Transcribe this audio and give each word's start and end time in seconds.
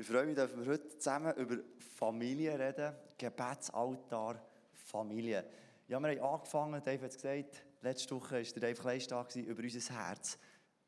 Ich 0.00 0.06
freue 0.06 0.24
mich, 0.24 0.34
dass 0.34 0.56
wir 0.56 0.64
heute 0.64 0.88
zusammen 0.96 1.36
über 1.36 1.58
Familie 1.78 2.58
reden. 2.58 2.94
Gebetsaltar, 3.18 4.42
Familie. 4.72 5.44
Ja, 5.88 6.00
wir 6.00 6.08
haben 6.08 6.20
angefangen, 6.22 6.82
Dave 6.82 7.04
hat 7.04 7.10
es 7.10 7.16
gesagt, 7.16 7.62
letzte 7.82 8.14
Woche 8.14 8.36
war 8.36 8.42
der 8.42 8.62
Dave 8.62 8.80
Kleist 8.80 9.10
da 9.10 9.26
über 9.34 9.62
unser 9.62 9.94
Herz. 9.94 10.38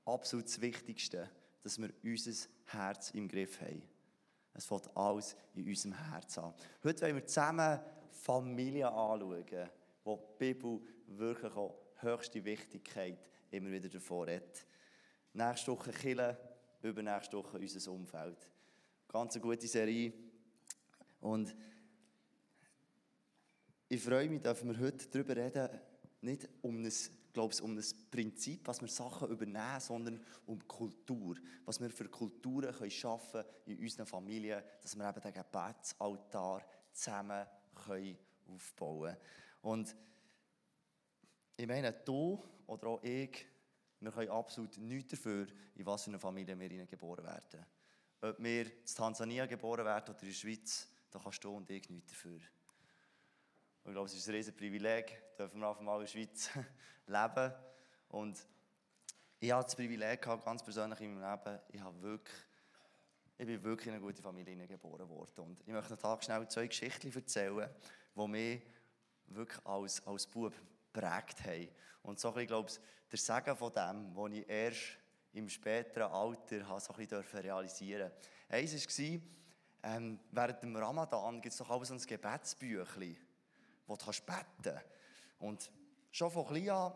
Absolut 0.07 0.47
das 0.47 0.59
Wichtigste, 0.63 1.29
dass 1.63 1.79
wir 1.79 1.91
unser 2.03 2.49
Herz 2.65 3.11
im 3.11 3.29
Griff 3.29 3.61
haben. 3.61 3.83
Es 4.55 4.65
fängt 4.65 4.97
alles 4.97 5.37
in 5.57 5.69
unserem 5.69 6.11
Herz 6.11 6.39
an. 6.39 6.55
Heute 6.83 7.03
wollen 7.03 7.17
wir 7.17 7.27
zusammen 7.27 7.81
Familie 8.09 8.89
anschauen, 8.89 9.45
wo 10.05 10.17
die 10.41 10.55
Bibel 10.55 10.81
wirklich 11.09 11.55
auch 11.55 11.77
höchste 11.97 12.43
Wichtigkeit 12.43 13.29
immer 13.51 13.73
wieder 13.73 13.91
davor 13.91 14.27
hat. 14.31 14.65
Nächste 15.35 15.71
Woche 15.71 15.93
Kille, 15.93 16.39
übernächste 16.81 17.37
Woche 17.37 17.59
unser 17.59 17.93
Umfeld. 17.93 18.49
Ganz 19.13 19.35
eine 19.35 19.43
gute 19.43 19.69
Serie. 19.69 20.11
Und 21.21 21.55
ich 23.91 24.03
freue 24.03 24.27
mich, 24.31 24.41
dass 24.41 24.65
wir 24.65 24.79
heute 24.79 25.07
darüber 25.09 25.37
reden, 25.37 25.69
nicht 26.23 26.49
um 26.63 26.83
ein, 26.83 26.93
glaube 27.35 27.53
ich, 27.53 27.61
um 27.61 27.77
ein 27.77 27.85
Prinzip, 28.11 28.67
was 28.67 28.81
wir 28.81 28.89
Sachen 28.89 29.29
übernehmen, 29.29 29.81
sondern 29.81 30.25
um 30.47 30.67
Kultur. 30.67 31.37
Was 31.67 31.79
wir 31.79 31.91
für 31.91 32.09
Kulturen 32.09 32.75
können 32.75 32.91
schaffen 32.91 33.45
in 33.67 33.81
unseren 33.81 34.07
Familien, 34.07 34.63
dass 34.81 34.97
wir 34.97 35.07
eben 35.07 35.21
den 35.21 35.35
Gebetsaltar 35.35 36.65
zusammen 36.91 37.47
können 37.75 38.17
aufbauen 38.47 39.11
können. 39.11 39.17
Und 39.61 39.97
ich 41.59 41.67
meine, 41.67 41.93
du 41.93 42.43
oder 42.67 42.87
auch 42.87 43.03
ich, 43.03 43.45
wir 44.01 44.11
können 44.11 44.31
absolut 44.31 44.79
nichts 44.79 45.11
dafür, 45.11 45.49
in 45.75 45.85
was 45.85 46.05
für 46.05 46.11
eine 46.11 46.19
Familie 46.19 46.59
wir 46.59 46.87
geboren 46.87 47.27
werden. 47.27 47.67
Ob 48.25 48.41
wir 48.41 48.67
in 48.67 48.87
Tansania 48.87 49.47
geboren 49.47 49.85
werden 49.85 50.15
oder 50.15 50.23
in 50.23 50.29
der 50.29 50.35
Schweiz, 50.35 50.89
da 51.11 51.19
kannst 51.19 51.43
du 51.43 51.57
und 51.57 51.69
ich 51.69 51.91
nichts 51.91 52.13
dafür. 52.13 52.39
Und 53.83 53.91
ich 53.91 53.93
glaube, 53.93 54.07
es 54.07 54.15
ist 54.15 54.29
ein 54.29 54.35
riesiges 54.37 54.57
Privileg, 54.57 55.37
dürfen 55.37 55.59
wir 55.59 55.67
auf 55.67 55.81
einmal 55.81 55.97
in 55.97 56.07
der 56.07 56.13
Schweiz 56.13 56.51
leben. 57.07 57.53
Und 58.11 58.47
ich 59.41 59.51
habe 59.51 59.65
das 59.65 59.75
Privileg 59.75 60.23
ganz 60.23 60.63
persönlich 60.63 61.01
in 61.01 61.19
meinem 61.19 61.33
Leben, 61.33 61.59
ich, 61.73 61.81
habe 61.81 62.01
wirklich, 62.01 62.37
ich 63.39 63.47
bin 63.47 63.65
wirklich 63.65 63.89
in 63.89 63.95
eine 63.95 64.03
gute 64.03 64.23
Familie 64.23 64.69
geboren 64.69 65.09
worden. 65.09 65.41
Und 65.41 65.61
ich 65.63 65.73
möchte 65.73 65.99
noch 66.01 66.23
schnell 66.23 66.47
zwei 66.49 66.69
Geschichten 66.69 67.13
erzählen, 67.13 67.69
die 68.15 68.29
mich 68.29 68.63
wirklich 69.27 69.67
als, 69.67 70.07
als 70.07 70.29
Bub 70.29 70.55
geprägt 70.93 71.45
haben. 71.45 71.69
Und 72.05 72.21
so 72.21 72.37
ich 72.37 72.47
glaube, 72.47 72.71
der 73.11 73.19
Segen 73.19 73.57
von 73.57 73.73
dem, 73.73 74.15
den 74.15 74.33
ich 74.33 74.49
erst 74.49 75.02
im 75.35 75.49
späteren 75.49 76.11
Alter 76.13 76.69
habe, 76.69 76.81
so 76.81 76.93
ein 76.93 77.07
bisschen 77.07 77.41
realisieren. 77.41 78.11
Eins 78.49 78.75
war, 78.75 79.21
ähm, 79.85 80.21
während 80.31 80.63
dem 80.63 80.77
Ramadan 80.77 81.41
gibt 81.41 81.53
es 81.53 81.59
doch 81.59 81.71
auch 81.71 81.85
so 81.85 81.95
ein 81.95 82.01
Gebetsbüchlein, 82.01 83.17
wo 83.87 83.97
du 83.97 84.05
kannst 84.05 84.25
beten 84.27 84.79
Und 85.39 85.71
schon 86.11 86.31
von 86.31 86.47
klein 86.47 86.71
an 86.71 86.93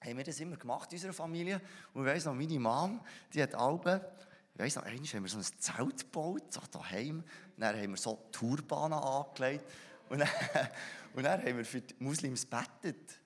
haben 0.00 0.16
wir 0.16 0.24
das 0.24 0.40
immer 0.40 0.56
gemacht 0.56 0.92
in 0.92 0.96
unserer 0.96 1.12
Familie. 1.12 1.60
Und 1.92 2.06
ich 2.06 2.12
weiss 2.12 2.24
noch, 2.24 2.34
meine 2.34 2.58
Mom, 2.58 3.00
die 3.32 3.42
hat 3.42 3.54
Alben, 3.54 4.00
ich 4.54 4.60
weiss 4.60 4.76
noch, 4.76 4.84
einmal 4.84 5.06
haben 5.06 5.22
wir 5.24 5.30
so 5.30 5.38
ein 5.38 5.42
Zelt 5.42 6.00
gebaut, 6.00 6.52
so 6.52 6.60
daheim. 6.70 7.24
Dann 7.56 7.76
haben 7.76 7.90
wir 7.90 7.96
so 7.96 8.18
Tourbahnen 8.32 8.98
angelegt. 8.98 9.64
Und 10.08 10.20
dann, 10.20 10.28
und 11.14 11.22
dann 11.24 11.42
haben 11.42 11.56
wir 11.56 11.64
für 11.64 11.80
die 11.80 11.94
Muslims 11.98 12.48
gebetet. 12.48 13.20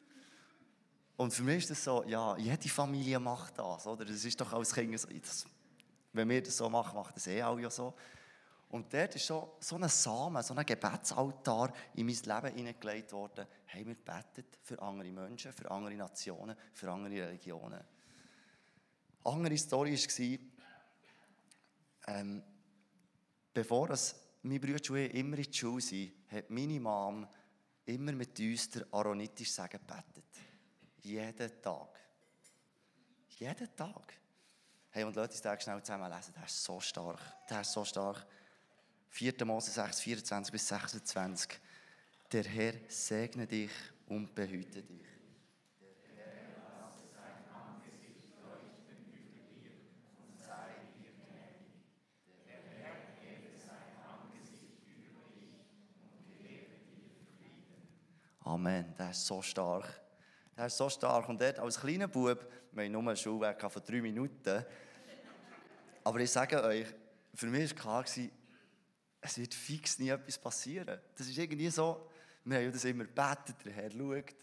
Und 1.21 1.35
für 1.35 1.43
mich 1.43 1.59
ist 1.59 1.71
das 1.73 1.85
so, 1.85 2.03
ja, 2.05 2.35
jede 2.39 2.71
Familie 2.71 3.21
macht 3.21 3.59
das, 3.59 3.87
oder? 3.87 4.07
Das 4.07 4.25
ist 4.25 4.41
doch 4.41 4.55
als 4.55 4.73
Kind 4.73 4.99
so, 4.99 5.07
das, 5.07 5.45
wenn 6.15 6.27
wir 6.27 6.43
das 6.43 6.57
so 6.57 6.71
machen, 6.71 6.97
macht 6.97 7.15
das 7.15 7.27
eh 7.27 7.43
auch 7.43 7.59
ja 7.59 7.69
so. 7.69 7.93
Und 8.71 8.91
dort 8.91 9.17
ist 9.17 9.27
so, 9.27 9.59
so 9.61 9.77
ein 9.77 9.87
Samen, 9.91 10.43
so 10.43 10.55
ein 10.55 10.65
Gebetsaltar 10.65 11.75
in 11.97 12.07
mein 12.07 12.15
Leben 12.15 12.57
hineingelegt 12.57 13.13
worden. 13.13 13.47
Haben 13.67 13.87
wir 13.87 13.97
gebetet 13.97 14.47
für 14.63 14.81
andere 14.81 15.13
Menschen, 15.13 15.53
für 15.53 15.71
andere 15.71 15.95
Nationen, 15.95 16.57
für 16.73 16.91
andere 16.91 17.13
Religionen. 17.13 17.85
Andere 19.23 19.59
Story 19.59 19.93
war, 19.99 20.39
ähm, 22.17 22.43
bevor 23.53 23.89
das 23.89 24.19
meine 24.41 24.59
Brüder 24.59 24.95
und 24.95 25.15
immer 25.15 25.37
in 25.37 25.43
die 25.43 25.53
Schule 25.53 25.83
sind, 25.83 26.15
hat 26.29 26.49
meine 26.49 26.81
Mom 26.81 27.29
immer 27.85 28.13
mit 28.13 28.41
uns 28.41 28.71
der 28.71 28.87
aaronitisch 28.91 29.53
Segen 29.53 29.81
gebetet. 29.87 30.50
Jeden 31.03 31.63
Tag. 31.63 32.01
Jeden 33.39 33.77
Tag. 33.77 34.15
Hey, 34.91 35.05
und 35.05 35.15
Leute, 35.15 35.41
den 35.41 35.61
schnell 35.61 35.83
zusammen 35.83 36.11
lesen. 36.11 36.35
Der 36.35 36.45
ist 36.45 36.63
so 36.65 36.81
stark. 36.81 37.21
Der 37.49 37.61
ist 37.61 37.73
so 37.73 37.85
stark. 37.85 38.27
4. 39.09 39.45
Mose 39.45 39.71
6, 39.71 40.01
24 40.01 40.53
bis 40.53 40.69
26. 40.69 41.61
Der 42.33 42.45
Herr 42.45 42.75
segne 42.89 43.47
dich 43.47 43.71
und 44.07 44.35
behüte 44.35 44.83
dich. 44.83 45.07
Amen, 58.43 58.95
der 58.99 59.11
ist 59.11 59.27
so 59.27 59.41
stark. 59.43 60.01
Er 60.61 60.67
ist 60.67 60.77
so 60.77 60.91
stark. 60.91 61.27
Und 61.27 61.41
dort 61.41 61.59
als 61.59 61.81
kleiner 61.81 62.07
Bub, 62.07 62.47
wir 62.73 62.83
hatten 62.83 62.93
nur 62.93 63.09
ein 63.09 63.17
Schulwerk 63.17 63.73
von 63.73 63.83
drei 63.83 64.03
Minuten. 64.03 64.63
Aber 66.05 66.21
ich 66.21 66.31
sage 66.31 66.63
euch, 66.63 66.87
für 67.35 67.47
mich 67.47 67.71
war 67.71 68.05
klar, 68.05 68.29
es 69.23 69.39
wird 69.39 69.55
fix 69.55 69.99
nie 69.99 70.11
etwas 70.11 70.37
passieren. 70.37 71.01
Das 71.17 71.27
ist 71.27 71.39
irgendwie 71.39 71.71
so, 71.71 72.11
wir 72.45 72.59
haben 72.59 72.73
das 72.73 72.85
immer 72.85 73.05
gebetet, 73.05 73.57
der 73.65 73.73
Herr 73.73 73.91
schaut. 73.91 74.35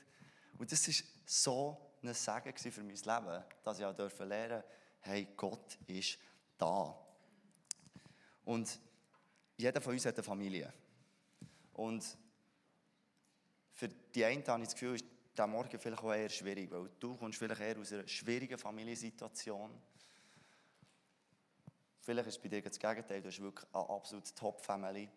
Und 0.58 0.72
das 0.72 0.88
war 0.88 0.96
so 1.28 1.78
ein 2.02 2.12
Segen 2.16 2.72
für 2.72 2.82
mein 2.82 2.96
Leben, 2.96 3.44
dass 3.64 3.78
ich 3.78 3.86
auch 3.86 3.96
lernen 3.96 4.10
durfte, 4.10 4.64
hey, 5.02 5.28
Gott 5.38 5.78
ist 5.86 6.18
da. 6.58 6.98
Und 8.44 8.80
jeder 9.56 9.82
von 9.82 9.94
uns 9.94 10.04
hat 10.04 10.16
eine 10.16 10.24
Familie. 10.24 10.74
Und 11.74 12.04
für 13.72 13.88
die 13.88 14.26
einen 14.26 14.44
habe 14.48 14.64
ich 14.64 14.70
das 14.70 14.74
Gefühl, 14.74 14.98
der 15.38 15.48
Morgen 15.48 15.80
vielleicht 15.80 16.04
eher 16.04 16.30
schwierig, 16.30 16.72
weil 16.72 16.90
du 17.00 17.16
kommst 17.16 17.38
vielleicht 17.38 17.62
eher 17.62 17.78
aus 17.78 17.94
einer 17.94 18.08
schwierigen 18.08 18.58
Familiensituation. 18.58 19.72
Vielleicht 22.02 22.28
ist 22.30 22.38
es 22.38 22.42
bei 22.42 22.50
dir 22.50 22.62
das 22.62 22.80
Gegenteil, 22.80 23.22
du 23.22 23.28
hast 23.28 23.42
wirklich 23.42 23.68
eine 23.74 23.90
absolute 23.90 24.34
Top-Family. 24.34 25.10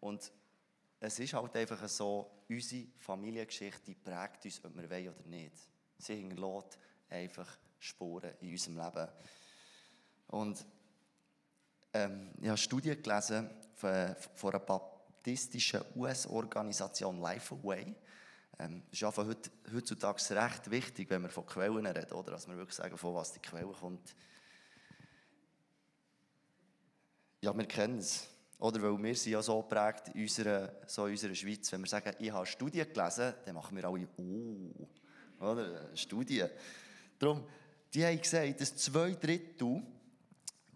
Und 0.00 0.32
es 1.00 1.18
ist 1.18 1.32
halt 1.32 1.56
einfach 1.56 1.88
so, 1.88 2.30
unsere 2.48 2.86
Familiengeschichte 2.98 3.94
prägt 3.94 4.44
uns, 4.44 4.64
ob 4.64 4.76
wir 4.76 4.88
wollen 4.88 5.08
oder 5.08 5.28
nicht. 5.28 5.56
Sie 5.98 6.16
hinterlässt 6.16 6.78
einfach 7.08 7.58
Spuren 7.78 8.34
in 8.40 8.50
unserem 8.50 8.76
Leben. 8.76 9.08
Und 10.28 10.64
ähm, 11.92 12.30
ich 12.40 12.48
habe 12.48 12.58
Studien 12.58 13.02
gelesen 13.02 13.50
von, 13.74 14.14
von 14.34 14.50
einer 14.50 14.60
baptistischen 14.60 15.82
US-Organisation 15.96 17.20
Life 17.20 17.54
Away. 17.54 17.94
Ähm, 18.58 18.82
ist 18.90 19.02
einfach 19.02 19.26
heut, 19.26 19.50
heutzutage 19.72 20.22
recht 20.36 20.70
wichtig, 20.70 21.10
wenn 21.10 21.22
wir 21.22 21.30
von 21.30 21.46
Quellen 21.46 21.86
reden, 21.86 22.12
oder? 22.12 22.32
Dass 22.32 22.46
wir 22.46 22.56
wirklich 22.56 22.76
sagen, 22.76 22.96
von 22.96 23.14
was 23.14 23.32
die 23.32 23.40
Quelle 23.40 23.72
kommt. 23.72 24.14
Ja, 27.40 27.56
wir 27.56 27.66
kennen 27.66 27.98
es. 27.98 28.28
Oder? 28.58 28.80
Weil 28.80 29.02
wir 29.02 29.16
sind 29.16 29.32
ja 29.32 29.42
so 29.42 29.60
geprägt 29.60 30.08
in 30.14 30.22
unserer, 30.22 30.72
so 30.86 31.06
in 31.06 31.12
unserer 31.12 31.34
Schweiz. 31.34 31.72
Wenn 31.72 31.80
wir 31.80 31.88
sagen, 31.88 32.14
ich 32.18 32.30
habe 32.30 32.46
Studien 32.46 32.86
gelesen, 32.92 33.34
dann 33.44 33.54
machen 33.54 33.76
wir 33.76 33.84
alle, 33.84 34.08
oh, 34.16 35.44
oder? 35.44 35.96
Studien. 35.96 36.48
Darum, 37.18 37.44
die 37.92 38.04
haben 38.04 38.20
gesagt, 38.20 38.60
dass 38.60 38.76
zwei 38.76 39.12
Drittel 39.14 39.82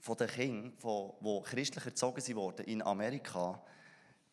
von 0.01 0.17
den 0.17 0.29
Kindern, 0.29 0.73
die 1.21 1.43
christlich 1.45 1.87
erzogen 1.87 2.37
wurden 2.37 2.67
in 2.67 2.83
Amerika, 2.83 3.63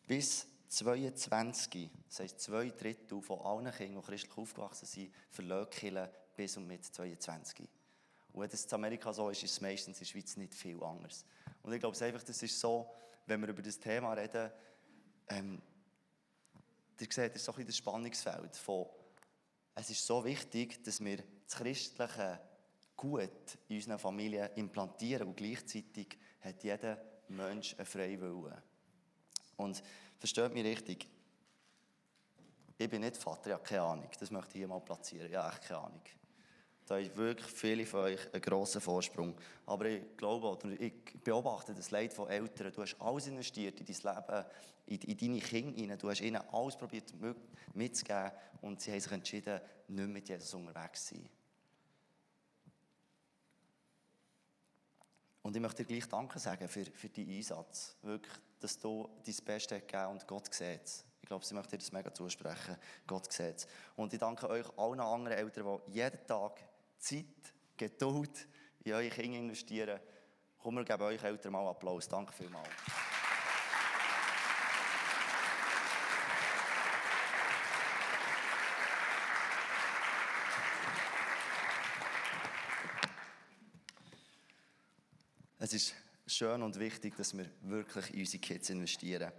bis 0.06 0.46
22, 0.74 1.90
das 2.08 2.20
heisst 2.20 2.40
zwei 2.40 2.70
Drittel 2.70 3.20
von 3.22 3.40
allen 3.40 3.72
Kindern, 3.72 4.02
die 4.02 4.06
christlich 4.06 4.36
aufgewachsen 4.36 4.86
sind, 4.86 5.12
verlassen 5.30 6.08
bis 6.36 6.56
und 6.56 6.66
mit 6.66 6.84
22. 6.84 7.68
Und 8.32 8.42
wenn 8.42 8.50
das 8.50 8.64
in 8.64 8.72
Amerika 8.72 9.12
so 9.12 9.30
ist, 9.30 9.44
ist 9.44 9.52
es 9.52 9.60
meistens 9.60 9.98
in 9.98 10.04
der 10.04 10.10
Schweiz 10.10 10.36
nicht 10.36 10.54
viel 10.54 10.82
anders. 10.82 11.24
Und 11.62 11.72
ich 11.72 11.80
glaube 11.80 11.98
einfach, 12.04 12.22
das 12.22 12.42
ist 12.42 12.58
so, 12.58 12.90
wenn 13.26 13.40
wir 13.40 13.48
über 13.48 13.62
das 13.62 13.78
Thema 13.78 14.12
reden, 14.12 14.50
ähm, 15.28 15.62
ihr 17.00 17.06
seht, 17.10 17.30
das 17.30 17.36
ist 17.36 17.44
so 17.44 17.52
ein 17.52 17.56
bisschen 17.56 17.68
das 17.68 17.76
Spannungsfeld 17.76 18.56
von, 18.56 18.86
es 19.76 19.90
ist 19.90 20.04
so 20.04 20.24
wichtig, 20.24 20.82
dass 20.84 21.02
wir 21.02 21.18
das 21.46 21.56
christliche 21.56 22.40
Gut 22.96 23.58
in 23.68 23.76
unseren 23.76 23.98
Familien 23.98 24.48
implantieren 24.54 25.28
und 25.28 25.36
gleichzeitig 25.36 26.18
hat 26.40 26.62
jeder 26.62 27.00
Mensch 27.28 27.74
einen 27.76 27.86
freien 27.86 28.20
Willen. 28.20 28.62
Und 29.56 29.82
versteht 30.24 30.54
mich 30.54 30.64
richtig, 30.64 31.06
ich 32.78 32.88
bin 32.88 33.02
nicht 33.02 33.18
Vater, 33.18 33.48
ich 33.48 33.52
habe 33.52 33.62
keine 33.62 33.82
Ahnung. 33.82 34.08
Das 34.18 34.30
möchte 34.30 34.52
ich 34.52 34.56
hier 34.56 34.68
mal 34.68 34.80
platzieren. 34.80 35.30
Ja, 35.30 35.50
echt 35.50 35.68
keine 35.68 35.80
Ahnung. 35.80 36.00
Da 36.86 36.96
haben 36.96 37.16
wirklich 37.16 37.46
viele 37.46 37.84
von 37.84 38.00
euch 38.00 38.32
einen 38.32 38.40
grossen 38.40 38.80
Vorsprung. 38.80 39.36
Aber 39.66 39.84
ich 39.84 40.16
glaube, 40.16 40.58
ich 40.78 40.94
beobachte 41.22 41.74
das 41.74 41.90
Leid 41.90 42.14
von 42.14 42.28
Eltern. 42.28 42.72
Du 42.72 42.80
hast 42.80 42.96
alles 43.00 43.26
investiert 43.26 43.78
in 43.80 43.86
dein 43.86 44.14
Leben, 44.16 44.46
in, 44.86 44.98
in 44.98 45.16
deine 45.16 45.40
Kinder. 45.40 45.96
Du 45.98 46.08
hast 46.08 46.20
ihnen 46.22 46.42
alles 46.50 46.76
probiert 46.76 47.12
mitzugeben. 47.74 48.32
Und 48.62 48.80
sie 48.80 48.92
haben 48.92 49.00
sich 49.00 49.12
entschieden, 49.12 49.60
nicht 49.88 50.08
mit 50.08 50.28
Jesus 50.28 50.54
unterwegs 50.54 51.04
zu 51.04 51.14
sein. 51.16 51.28
Und 55.44 55.54
ich 55.54 55.60
möchte 55.60 55.84
dir 55.84 55.88
gleich 55.88 56.08
Danke 56.08 56.38
sagen 56.38 56.66
für, 56.68 56.86
für 56.86 57.10
deinen 57.10 57.28
Einsatz. 57.28 57.96
Wirklich, 58.00 58.32
dass 58.60 58.78
du 58.78 59.10
dein 59.24 59.36
Bestes 59.44 59.78
gegeben 59.80 60.06
und 60.06 60.26
Gott 60.26 60.52
sieht 60.52 60.84
es. 60.84 61.04
Ich 61.20 61.28
glaube, 61.28 61.44
sie 61.44 61.54
möchte 61.54 61.72
dir 61.72 61.78
das 61.78 61.92
mega 61.92 62.12
zusprechen. 62.12 62.76
Gott 63.06 63.30
sieht 63.30 63.56
es. 63.56 63.66
Und 63.94 64.12
ich 64.14 64.18
danke 64.18 64.48
euch 64.48 64.66
allen 64.78 65.00
anderen 65.00 65.38
Eltern, 65.38 65.80
die 65.86 65.92
jeden 65.92 66.26
Tag 66.26 66.60
Zeit, 66.98 67.26
Geduld 67.76 68.48
in 68.84 68.94
eure 68.94 69.10
Kinder 69.10 69.38
investieren. 69.38 70.00
Komm, 70.58 70.76
wir 70.76 70.84
geben 70.84 71.02
euch 71.02 71.22
Eltern 71.22 71.52
mal 71.52 71.68
Applaus. 71.68 72.08
Danke 72.08 72.32
vielmals. 72.32 72.70
Ist 85.74 85.94
schön 86.26 86.62
und 86.62 86.78
wichtig, 86.78 87.16
dass 87.16 87.36
wir 87.36 87.46
wirklich 87.62 88.12
in 88.14 88.20
unsere 88.20 88.40
Kids 88.40 88.70
investieren. 88.70 89.32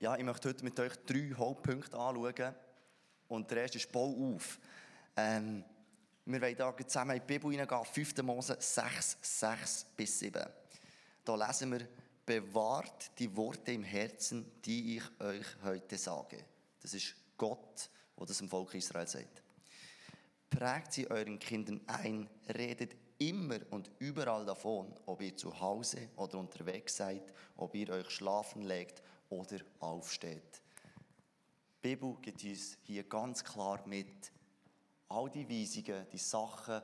Ja, 0.00 0.16
ich 0.16 0.24
möchte 0.24 0.48
heute 0.48 0.64
mit 0.64 0.78
euch 0.80 0.92
drei 1.06 1.32
Hauptpunkte 1.36 1.98
anschauen. 1.98 2.54
Und 3.28 3.50
der 3.50 3.62
erste 3.62 3.78
ist 3.78 3.92
Bau 3.92 4.34
auf. 4.34 4.58
Ähm, 5.16 5.64
wir 6.24 6.40
wollen 6.40 6.56
hier 6.56 6.86
zusammen 6.86 7.16
in 7.16 7.20
die 7.20 7.26
Bibel 7.26 7.50
hineingehen, 7.50 7.84
5. 7.84 8.16
Mose 8.22 8.56
6, 8.58 9.18
6 9.20 9.86
bis 9.96 10.18
7. 10.18 10.44
Da 11.24 11.34
lesen 11.34 11.72
wir, 11.72 11.88
bewahrt 12.24 13.18
die 13.18 13.34
Worte 13.34 13.72
im 13.72 13.82
Herzen, 13.82 14.50
die 14.64 14.96
ich 14.96 15.20
euch 15.20 15.46
heute 15.62 15.96
sage. 15.96 16.44
Das 16.80 16.94
ist 16.94 17.14
Gott, 17.36 17.90
der 18.18 18.26
das 18.26 18.40
im 18.40 18.48
Volk 18.48 18.74
Israel 18.74 19.06
sagt. 19.06 19.42
Prägt 20.50 20.92
sie 20.92 21.10
euren 21.10 21.38
Kindern 21.38 21.80
ein, 21.86 22.28
redet 22.54 22.94
immer 23.18 23.58
und 23.70 23.90
überall 23.98 24.44
davon, 24.46 24.94
ob 25.06 25.20
ihr 25.20 25.36
zu 25.36 25.60
Hause 25.60 26.08
oder 26.16 26.38
unterwegs 26.38 26.96
seid, 26.96 27.32
ob 27.56 27.74
ihr 27.74 27.90
euch 27.90 28.10
schlafen 28.10 28.62
legt 28.62 29.02
oder 29.28 29.58
aufsteht. 29.80 30.62
Die 31.82 31.88
Bibel 31.88 32.16
gibt 32.22 32.42
uns 32.44 32.78
hier 32.82 33.04
ganz 33.04 33.42
klar 33.44 33.80
mit, 33.86 34.32
all 35.08 35.30
die 35.30 35.48
Weisungen, 35.48 36.06
die 36.12 36.18
Sachen, 36.18 36.82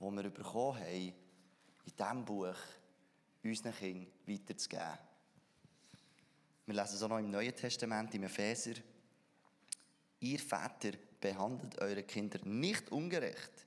die 0.00 0.10
wir 0.10 0.30
bekommen 0.30 0.80
haben, 0.80 1.14
in 1.84 1.92
diesem 1.96 2.24
Buch 2.24 2.56
unseren 3.42 3.74
Kindern 3.74 4.06
weiterzugeben. 4.26 4.98
Wir 6.66 6.74
lesen 6.74 6.94
es 6.94 7.02
auch 7.02 7.08
noch 7.08 7.18
im 7.18 7.30
Neuen 7.30 7.54
Testament, 7.54 8.14
im 8.14 8.22
Epheser. 8.22 8.74
Ihr 10.20 10.38
Väter 10.38 10.96
behandelt 11.20 11.78
eure 11.78 12.02
Kinder 12.04 12.38
nicht 12.44 12.90
ungerecht, 12.90 13.63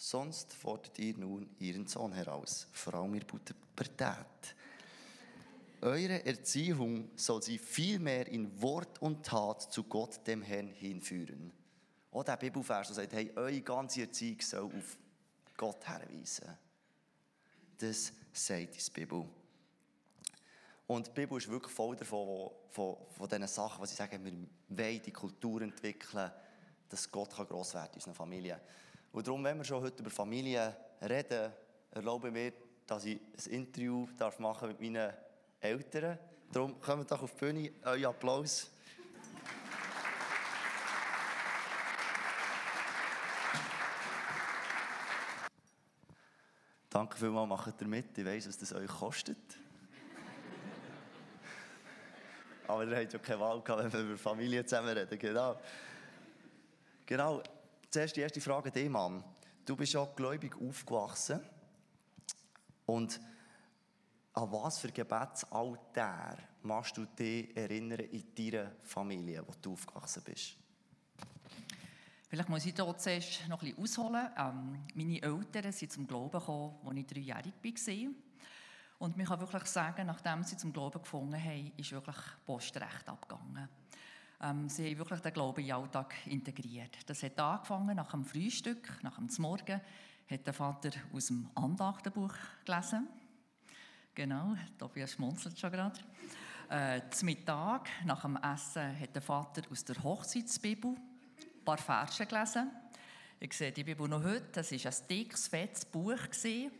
sonst 0.00 0.54
fordert 0.54 0.98
ihr 0.98 1.14
nun 1.18 1.50
ihren 1.58 1.86
Sohn 1.86 2.12
heraus, 2.12 2.66
vor 2.72 2.94
allem 2.94 3.14
in 3.14 3.26
Pubertät. 3.26 4.56
Eure 5.82 6.24
Erziehung 6.24 7.10
soll 7.16 7.42
sie 7.42 7.58
vielmehr 7.58 8.26
in 8.26 8.62
Wort 8.62 9.00
und 9.02 9.24
Tat 9.24 9.60
zu 9.60 9.84
Gott, 9.84 10.26
dem 10.26 10.40
Herrn, 10.40 10.68
hinführen. 10.68 11.52
Auch 12.12 12.24
der 12.24 12.38
Bibelvers, 12.38 12.88
der 12.88 12.96
sagt, 12.96 13.12
hey, 13.12 13.30
eure 13.36 13.60
ganze 13.60 14.00
Erziehung 14.00 14.40
soll 14.40 14.64
auf 14.64 14.98
Gott 15.54 15.86
herweisen. 15.86 16.48
Das 17.76 18.12
sagt 18.32 18.76
die 18.76 18.90
Bibel. 18.92 19.26
Und 20.86 21.06
die 21.08 21.12
Bibel 21.12 21.36
ist 21.36 21.48
wirklich 21.48 21.72
voll 21.72 21.94
davon, 21.96 22.50
von, 22.70 22.96
von 23.10 23.28
diesen 23.28 23.46
Sachen, 23.46 23.82
was 23.82 23.90
sie 23.90 23.96
sagen, 23.96 24.24
wir 24.24 24.78
wollen 24.78 25.02
die 25.02 25.12
Kultur 25.12 25.60
entwickeln, 25.60 26.30
dass 26.88 27.10
Gott 27.10 27.36
gross 27.36 27.74
werden 27.74 27.84
kann 27.84 27.92
in 27.92 27.96
unserer 27.96 28.14
Familie. 28.14 28.60
Und 29.12 29.26
darum, 29.26 29.42
wenn 29.42 29.58
wir 29.58 29.64
schon 29.64 29.82
heute 29.82 30.02
über 30.02 30.10
Familie 30.10 30.76
reden, 31.02 31.52
erlauben 31.90 32.34
wir, 32.34 32.52
dass 32.86 33.04
ich 33.04 33.20
ein 33.20 33.52
Interview 33.52 34.06
darf 34.16 34.38
machen 34.38 34.68
mit 34.68 34.80
meinen 34.80 35.12
Eltern. 35.60 36.18
Darum 36.52 36.80
kommt 36.80 37.10
doch 37.10 37.22
auf 37.22 37.32
die 37.32 37.38
Bühne, 37.38 37.72
euer 37.84 38.10
Applaus. 38.10 38.70
Danke 46.88 47.16
vielmals, 47.16 47.48
macht 47.48 47.80
ihr 47.80 47.86
mit. 47.86 48.18
Ich 48.18 48.24
weiss, 48.24 48.48
was 48.48 48.58
das 48.58 48.72
euch 48.72 48.88
kostet. 48.88 49.38
Aber 52.66 52.84
ihr 52.84 52.96
habt 52.96 53.12
ja 53.12 53.18
keine 53.18 53.40
Wahl 53.40 53.60
gehabt, 53.62 53.84
wenn 53.84 53.92
wir 53.92 54.00
über 54.00 54.18
Familie 54.18 54.64
zusammen 54.64 54.96
reden. 54.96 55.18
Genau. 55.18 55.60
Genau. 57.06 57.42
Zuerst 57.90 58.14
die 58.14 58.20
erste 58.20 58.40
Frage 58.40 58.72
an 58.72 58.92
Mann. 58.92 59.24
Du 59.64 59.74
bist 59.74 59.94
ja 59.94 60.04
gläubig 60.04 60.54
aufgewachsen. 60.60 61.40
Und 62.86 63.20
an 64.32 64.52
was 64.52 64.78
für 64.78 64.92
Gebetsaltär 64.92 66.38
machst 66.62 66.96
du 66.96 67.04
dich 67.04 67.56
erinnern 67.56 67.98
in 67.98 68.32
deiner 68.32 68.70
Familie, 68.82 69.42
wo 69.44 69.52
du 69.60 69.72
aufgewachsen 69.72 70.22
bist? 70.24 70.56
Vielleicht 72.28 72.48
muss 72.48 72.64
ich 72.64 72.74
hier 72.76 72.96
zuerst 72.96 73.48
noch 73.48 73.60
ein 73.60 73.74
bisschen 73.74 73.82
ausholen. 73.82 74.28
Ähm, 74.38 74.84
meine 74.94 75.20
Eltern 75.20 75.72
sind 75.72 75.90
zum 75.90 76.06
Glauben 76.06 76.38
gekommen, 76.38 76.76
als 76.84 76.96
ich 76.96 77.06
dreijährig 77.08 77.54
war. 77.64 78.14
Und 79.00 79.16
man 79.16 79.26
kann 79.26 79.40
wirklich 79.40 79.64
sagen, 79.64 80.06
nachdem 80.06 80.44
sie 80.44 80.56
zum 80.56 80.72
Glauben 80.72 81.02
gefunden 81.02 81.42
haben, 81.42 81.72
ist 81.76 81.90
wirklich 81.90 82.16
Postrecht 82.46 83.08
abgegangen. 83.08 83.68
Ähm, 84.42 84.68
sie 84.68 84.90
haben 84.90 84.98
wirklich 84.98 85.20
den 85.20 85.32
Glauben 85.32 85.60
in 85.60 85.66
den 85.66 85.74
Alltag 85.74 86.14
integriert. 86.26 86.96
Das 87.06 87.22
hat 87.22 87.38
angefangen 87.38 87.96
nach 87.96 88.10
dem 88.10 88.24
Frühstück, 88.24 88.90
nach 89.02 89.16
dem 89.16 89.28
Morgen, 89.38 89.80
hat 90.30 90.46
der 90.46 90.54
Vater 90.54 90.90
aus 91.12 91.26
dem 91.26 91.50
Andachtenbuch 91.54 92.34
gelesen. 92.64 93.08
Genau, 94.14 94.54
Tobias 94.78 95.12
schmunzelt 95.12 95.58
schon 95.58 95.70
gerade. 95.70 96.00
Äh, 96.68 97.02
zum 97.10 97.26
Mittag, 97.26 97.88
nach 98.04 98.22
dem 98.22 98.36
Essen, 98.36 98.98
hat 98.98 99.14
der 99.14 99.22
Vater 99.22 99.62
aus 99.70 99.84
der 99.84 100.02
Hochzeitsbibel 100.02 100.92
ein 100.92 101.64
paar 101.64 101.78
Verse 101.78 102.24
gelesen. 102.24 102.70
Ich 103.40 103.52
sehe 103.52 103.72
die 103.72 103.84
Bibel 103.84 104.08
noch 104.08 104.22
heute. 104.22 104.48
Das 104.52 104.72
war 104.72 104.92
ein 104.92 105.08
dickes, 105.08 105.48
fettes 105.48 105.84
Buch. 105.84 106.18
Die 106.44 106.70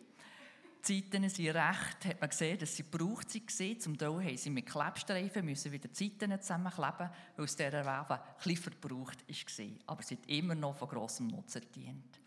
Zeiten 0.83 1.29
sind 1.29 1.49
recht, 1.49 2.05
hat 2.05 2.21
man 2.21 2.31
gesehen, 2.31 2.59
dass 2.59 2.77
sie 2.77 2.83
gebraucht 2.83 3.35
waren. 3.35 3.81
Zum 3.81 3.99
Teil 3.99 4.11
mussten 4.11 4.37
sie 4.37 4.51
mit 4.51 4.67
Klebstreifen 4.67 5.45
müssen 5.45 5.73
wieder 5.73 5.93
Zeiten 5.93 6.41
zusammenkleben, 6.41 7.11
weil 7.37 7.45
es 7.45 7.57
dieser 7.57 7.87
ein 7.87 8.21
bisschen 8.37 8.57
verbraucht 8.57 9.19
war. 9.29 9.67
Aber 9.87 10.03
sie 10.03 10.17
hat 10.17 10.27
immer 10.27 10.55
noch 10.55 10.77
von 10.77 10.89
grossem 10.89 11.29
Nutzen 11.29 11.61
gedient. 11.61 12.21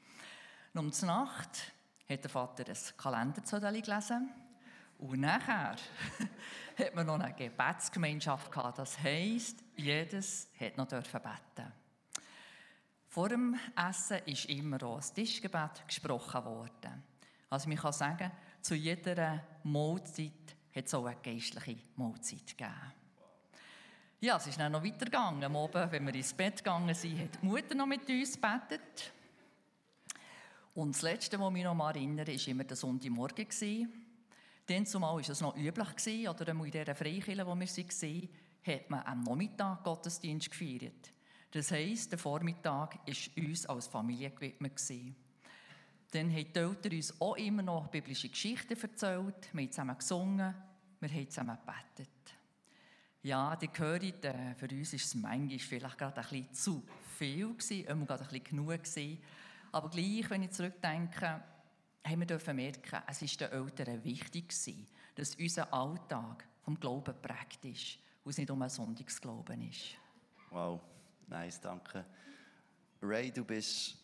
Und 0.74 0.80
um 0.80 0.92
die 0.92 1.06
Nacht 1.06 1.74
hat 2.10 2.24
der 2.24 2.30
Vater 2.30 2.66
ein 2.68 2.98
Kalenderzettel 2.98 3.82
gelesen. 3.82 4.30
Und 4.98 5.20
nachher 5.20 5.76
hat 6.78 6.96
man 6.96 7.06
noch 7.06 7.20
eine 7.20 7.34
Gebetsgemeinschaft 7.34 8.52
gehabt. 8.52 8.78
Das 8.78 9.00
heisst, 9.00 9.64
jedes 9.76 10.50
hat 10.60 10.78
noch 10.78 10.88
beten 10.88 11.74
vor 13.14 13.30
dem 13.30 13.56
Essen 13.76 14.18
ist 14.26 14.46
immer 14.46 14.82
auch 14.82 14.98
ein 14.98 15.14
Tischgebet 15.14 15.88
gesprochen 15.88 16.46
worden. 16.46 17.04
Also 17.54 17.70
man 17.70 17.78
kann 17.78 17.94
sagen, 17.94 18.32
zu 18.62 18.74
jeder 18.74 19.44
Mahlzeit 19.62 20.56
hat 20.76 20.88
es 20.88 20.94
auch 20.96 21.06
eine 21.06 21.22
geistliche 21.22 21.78
Mahlzeit 21.96 22.48
gegeben. 22.48 22.74
Ja, 24.20 24.38
es 24.38 24.48
ist 24.48 24.60
dann 24.60 24.72
noch 24.72 24.84
weitergegangen. 24.84 25.44
Am 25.44 25.56
Abend, 25.56 25.92
wenn 25.92 26.08
wir 26.08 26.16
ins 26.16 26.34
Bett 26.34 26.58
gegangen 26.58 26.96
sind, 26.96 27.20
hat 27.20 27.40
die 27.40 27.46
Mutter 27.46 27.76
noch 27.76 27.86
mit 27.86 28.10
uns 28.10 28.34
gebetet. 28.34 29.14
Und 30.74 30.96
das 30.96 31.04
Letzte, 31.04 31.40
was 31.40 31.52
mich 31.52 31.64
noch 31.64 31.76
mal 31.76 31.96
erinnere, 31.96 32.34
war 32.34 32.48
immer 32.48 32.64
der 32.64 32.76
Sonntagmorgen. 32.76 33.48
Dann 34.66 34.86
zumal 34.88 35.14
war 35.14 35.20
es 35.20 35.42
noch 35.42 35.56
üblich, 35.56 36.28
oder 36.28 36.48
in 36.48 36.72
dieser 36.72 36.96
Freikirche, 36.96 37.46
wo 37.46 37.54
wir 37.54 37.68
waren, 37.68 38.30
hat 38.66 38.90
man 38.90 39.06
am 39.06 39.22
Nachmittag 39.22 39.84
Gottesdienst 39.84 40.50
gefeiert. 40.50 41.12
Das 41.52 41.70
heisst, 41.70 42.14
der 42.14 42.18
Vormittag 42.18 42.96
war 42.96 43.44
uns 43.46 43.66
als 43.68 43.86
Familie 43.86 44.32
gewidmet. 44.32 44.82
Dann 46.14 46.32
haben 46.32 46.54
die 46.54 46.60
Eltern 46.60 46.92
uns 46.92 47.20
auch 47.20 47.36
immer 47.38 47.64
noch 47.64 47.88
biblische 47.88 48.30
Geschichten 48.30 48.80
erzählt, 48.80 49.50
wir 49.52 49.64
haben 49.64 49.72
zusammen 49.72 49.98
gesungen, 49.98 50.54
wir 51.00 51.10
haben 51.10 51.30
zusammen 51.30 51.58
gebetet. 51.58 52.10
Ja, 53.24 53.56
die 53.56 53.68
gehört, 53.68 54.24
äh, 54.26 54.54
für 54.54 54.68
uns 54.70 54.92
war 54.92 54.98
es 54.98 55.16
manchmal 55.16 55.58
vielleicht 55.58 55.98
gerade 55.98 56.22
ein 56.22 56.28
bisschen 56.28 56.54
zu 56.54 56.84
viel, 57.18 57.48
gewesen, 57.48 57.86
immer 57.86 58.06
gerade 58.06 58.24
ein 58.24 58.30
bisschen 58.30 58.44
genug. 58.44 58.68
Gewesen. 58.68 59.18
Aber 59.72 59.90
gleich, 59.90 60.30
wenn 60.30 60.44
ich 60.44 60.52
zurückdenke, 60.52 61.42
haben 62.06 62.20
wir 62.20 62.28
dürfen 62.28 62.58
merken, 62.58 63.02
es 63.08 63.22
ist 63.24 63.42
den 63.42 63.52
Eltern 63.52 64.04
wichtig 64.04 64.50
gewesen, 64.50 64.86
dass 65.16 65.34
unser 65.34 65.74
Alltag 65.74 66.46
vom 66.62 66.80
Glauben 66.80 67.06
geprägt 67.06 67.66
ist 67.66 67.98
und 68.24 68.32
es 68.32 68.38
nicht 68.38 68.52
um 68.52 68.62
ein 68.62 68.70
Sonntagsglauben 68.70 69.68
ist. 69.68 69.96
Wow. 70.52 70.80
Nice, 71.28 71.60
danke. 71.60 72.06
Ray, 73.02 73.32
du 73.32 73.44
bist 73.44 74.03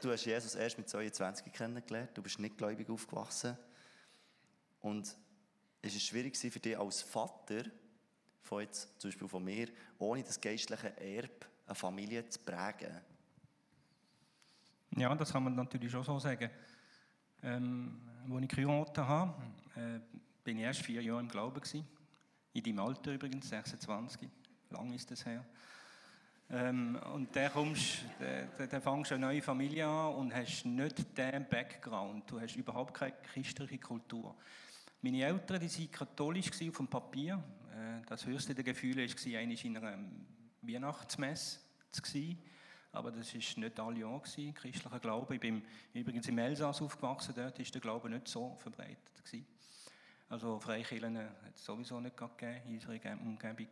du 0.00 0.10
hast 0.10 0.24
Jesus 0.24 0.54
erst 0.54 0.78
mit 0.78 0.88
22 0.88 1.52
kennengelernt, 1.52 2.10
du 2.14 2.22
bist 2.22 2.38
nicht 2.38 2.56
gläubig 2.56 2.88
aufgewachsen. 2.90 3.56
Und 4.80 5.16
es 5.82 5.94
war 5.94 6.00
schwierig 6.00 6.36
für 6.36 6.60
dich 6.60 6.78
als 6.78 7.02
Vater, 7.02 7.64
von 8.42 8.62
jetzt, 8.62 9.00
zum 9.00 9.10
Beispiel 9.10 9.28
von 9.28 9.44
mir, 9.44 9.68
ohne 9.98 10.22
das 10.22 10.40
geistliche 10.40 10.96
Erbe 10.98 11.46
eine 11.66 11.74
Familie 11.74 12.28
zu 12.28 12.38
prägen? 12.40 13.00
Ja, 14.96 15.14
das 15.14 15.32
kann 15.32 15.44
man 15.44 15.54
natürlich 15.54 15.92
schon 15.92 16.02
so 16.02 16.18
sagen. 16.18 16.50
Ähm, 17.42 18.00
als 18.30 18.42
ich 18.42 18.48
geheiratet 18.48 18.98
habe, 18.98 19.42
äh, 19.76 20.00
bin 20.42 20.58
ich 20.58 20.64
erst 20.64 20.80
vier 20.80 21.02
Jahre 21.02 21.20
im 21.20 21.28
Glauben 21.28 21.60
gewesen. 21.60 21.86
In 22.54 22.62
deinem 22.62 22.80
Alter 22.80 23.12
übrigens, 23.12 23.48
26. 23.48 24.28
Lang 24.70 24.92
ist 24.92 25.10
das 25.10 25.24
her. 25.24 25.44
Ähm, 26.50 26.98
und 27.14 27.34
dann, 27.36 27.52
kommst, 27.52 28.04
dann, 28.18 28.68
dann 28.68 28.80
fängst 28.80 29.10
du 29.10 29.16
eine 29.16 29.26
neue 29.26 29.42
Familie 29.42 29.86
an 29.86 30.14
und 30.14 30.34
hast 30.34 30.64
nicht 30.64 31.16
diesen 31.16 31.46
Background. 31.48 32.30
Du 32.30 32.40
hast 32.40 32.56
überhaupt 32.56 32.94
keine 32.94 33.16
christliche 33.32 33.78
Kultur. 33.78 34.34
Meine 35.02 35.24
Eltern 35.24 35.60
waren 35.60 35.90
katholisch 35.92 36.50
auf 36.50 36.76
dem 36.76 36.88
Papier. 36.88 37.42
Äh, 37.72 38.06
das 38.06 38.24
höchste 38.24 38.54
der 38.54 38.64
Gefühle 38.64 39.06
war, 39.06 39.38
einmal 39.38 39.64
in 39.64 39.76
einer 39.76 39.98
Weihnachtsmesse 40.62 41.60
zu 41.92 42.02
sein. 42.04 42.38
Aber 42.92 43.12
das 43.12 43.34
war 43.34 43.40
nicht 43.62 43.80
alle 43.80 43.98
Jahre, 44.00 44.22
christlicher 44.22 44.98
Glaube. 44.98 45.34
Ich 45.34 45.40
bin 45.40 45.62
übrigens 45.92 46.26
im 46.28 46.38
Elsass 46.38 46.80
aufgewachsen, 46.80 47.34
dort 47.36 47.58
war 47.58 47.64
der 47.64 47.80
Glaube 47.80 48.08
nicht 48.08 48.26
so 48.26 48.56
verbreitet. 48.56 49.12
Also 50.30 50.58
Freikirchen 50.58 51.16
hat 51.18 51.54
es 51.54 51.64
sowieso 51.64 52.00
nicht 52.00 52.16
gegeben 52.16 52.60
in 52.66 52.74
unserer 52.74 53.20
Umgebung. 53.20 53.68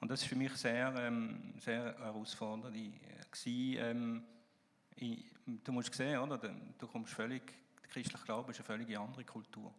Und 0.00 0.10
das 0.10 0.22
war 0.22 0.28
für 0.28 0.36
mich 0.36 0.52
sehr, 0.54 0.94
ähm, 0.96 1.54
sehr 1.58 1.94
herausfordernd. 1.98 2.74
Äh, 2.74 3.76
ähm, 3.76 4.24
du 5.46 5.72
musst 5.72 5.94
sehen, 5.94 6.18
oder? 6.18 6.38
du 6.38 6.86
kommst 6.86 7.12
völlig, 7.12 7.42
der 7.82 7.88
christliche 7.90 8.24
Glaube 8.24 8.50
ist 8.50 8.58
eine 8.58 8.64
völlig 8.64 8.98
andere 8.98 9.24
Kultur. 9.24 9.74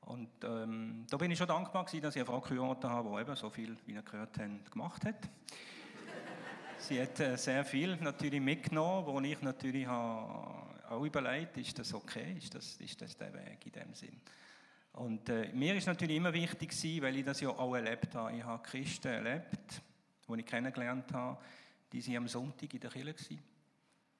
Und 0.00 0.28
ähm, 0.44 1.04
da 1.10 1.16
bin 1.16 1.30
ich 1.30 1.38
schon 1.38 1.48
dankbar 1.48 1.84
gewesen, 1.84 2.02
dass 2.02 2.14
ich 2.14 2.20
eine 2.20 2.26
Frau 2.26 2.40
geheiratet 2.40 2.84
habe, 2.84 3.10
die 3.10 3.20
eben 3.20 3.36
so 3.36 3.50
viel, 3.50 3.76
wie 3.86 3.94
ihr 3.94 4.02
gehört 4.02 4.38
habt, 4.38 4.70
gemacht 4.70 5.04
hat. 5.04 5.16
Sie 6.78 7.00
hat 7.00 7.18
äh, 7.20 7.36
sehr 7.36 7.64
viel 7.64 7.96
natürlich 7.96 8.40
mitgenommen, 8.40 9.06
wo 9.06 9.20
ich 9.20 9.42
natürlich 9.42 9.86
habe 9.86 10.66
auch 10.88 11.04
überlegt, 11.04 11.56
ist 11.56 11.78
das 11.78 11.92
okay, 11.92 12.36
ist 12.38 12.54
das, 12.54 12.76
ist 12.76 13.02
das 13.02 13.16
der 13.16 13.34
Weg 13.34 13.66
in 13.66 13.72
dem 13.72 13.94
Sinn. 13.94 14.20
Und 14.96 15.28
äh, 15.28 15.52
mir 15.52 15.76
ist 15.76 15.86
natürlich 15.86 16.16
immer 16.16 16.32
wichtig 16.32 16.70
gewesen, 16.70 17.02
weil 17.02 17.16
ich 17.16 17.24
das 17.24 17.40
ja 17.40 17.50
auch 17.50 17.74
erlebt 17.74 18.14
habe. 18.14 18.34
Ich 18.34 18.42
habe 18.42 18.62
Christen 18.62 19.08
erlebt, 19.08 19.82
die 20.26 20.40
ich 20.40 20.46
kennengelernt 20.46 21.12
habe, 21.12 21.38
die 21.92 22.00
sind 22.00 22.16
am 22.16 22.26
Sonntag 22.26 22.72
in 22.72 22.80
der 22.80 22.90
Kirche 22.90 23.30
waren. 23.30 23.42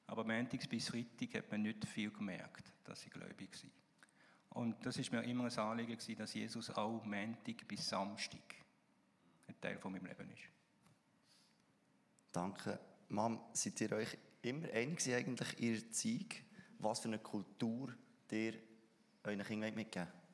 Aber 0.09 0.25
montags 0.25 0.67
bis 0.69 0.89
Freitag 0.89 1.35
hat 1.35 1.51
man 1.51 1.63
nicht 1.63 1.83
viel 1.87 2.11
gemerkt, 2.11 2.71
dass 2.85 3.01
sie 3.01 3.09
gläubig 3.09 3.49
waren. 3.53 3.73
Und 4.51 4.85
das 4.85 4.99
ist 4.99 5.11
mir 5.11 5.23
immer 5.23 5.45
ein 5.45 5.59
Anliegen 5.59 5.93
gewesen, 5.93 6.17
dass 6.17 6.35
Jesus 6.35 6.69
auch 6.71 7.03
Montag 7.05 7.67
bis 7.67 7.89
Samstag 7.89 8.57
ein 9.49 9.55
Teil 9.59 9.79
von 9.79 9.93
meinem 9.93 10.05
Leben 10.05 10.31
ist. 10.31 10.43
Danke. 12.33 12.79
Mom, 13.09 13.41
seid 13.55 13.81
ihr 13.81 13.93
euch 13.93 14.19
immer 14.43 14.69
einig 14.69 15.03
eigentlich 15.09 15.59
in 15.59 15.73
der 15.73 15.91
Zeit, 15.91 16.43
was 16.81 17.01
für 17.01 17.09
eine 17.09 17.19
Kultur 17.19 17.95
ihr 18.31 18.55
euren 19.25 19.43
Kindern 19.43 19.75
mitgeben 19.75 20.26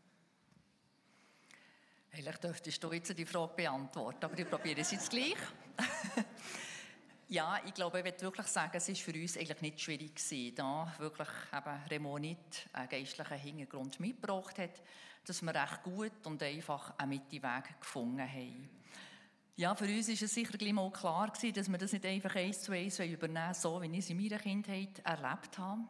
Eigentlich 2.15 2.37
dürftest 2.37 2.85
du 2.85 2.93
jetzt 2.93 3.17
die 3.17 3.25
Frage 3.25 3.55
beantworten, 3.57 4.27
aber 4.27 4.39
ich 4.39 4.49
probiere 4.49 4.83
es 4.83 4.91
jetzt 4.91 5.09
gleich. 5.09 5.35
ja, 7.29 7.59
ich 7.65 7.73
glaube, 7.73 8.01
ich 8.01 8.05
würde 8.05 8.21
wirklich 8.21 8.47
sagen, 8.49 8.77
es 8.77 8.87
war 8.87 8.95
für 8.95 9.19
uns 9.19 9.39
eigentlich 9.39 9.61
nicht 9.63 9.81
schwierig 9.81 10.55
da 10.55 10.93
wirklich 10.99 11.29
eben 11.57 11.83
Remo 11.91 12.19
nicht 12.19 12.69
einen 12.75 12.89
geistlichen 12.91 13.39
Hintergrund 13.39 13.99
mitgebracht 13.99 14.59
hat, 14.59 14.83
dass 15.25 15.41
wir 15.41 15.55
recht 15.55 15.83
gut 15.85 16.27
und 16.27 16.43
einfach 16.43 16.93
einen 16.99 17.09
Mittelweg 17.11 17.81
gefunden 17.81 18.31
haben. 18.31 18.69
Ja, 19.57 19.75
für 19.75 19.87
uns 19.87 20.09
war 20.09 20.15
es 20.15 20.35
sicher 20.35 20.59
gleich 20.59 20.73
mal 20.75 20.91
klar 20.91 21.31
gewesen, 21.31 21.55
dass 21.55 21.71
wir 21.71 21.79
das 21.79 21.93
nicht 21.93 22.05
einfach 22.05 22.37
eins 22.37 22.61
zu 22.61 22.73
eins 22.73 22.99
übernehmen 22.99 23.55
so 23.55 23.81
wie 23.81 23.87
ich 23.87 23.99
es 24.01 24.11
in 24.11 24.21
meiner 24.21 24.39
Kindheit 24.39 24.99
erlebt 25.03 25.57
habe. 25.57 25.81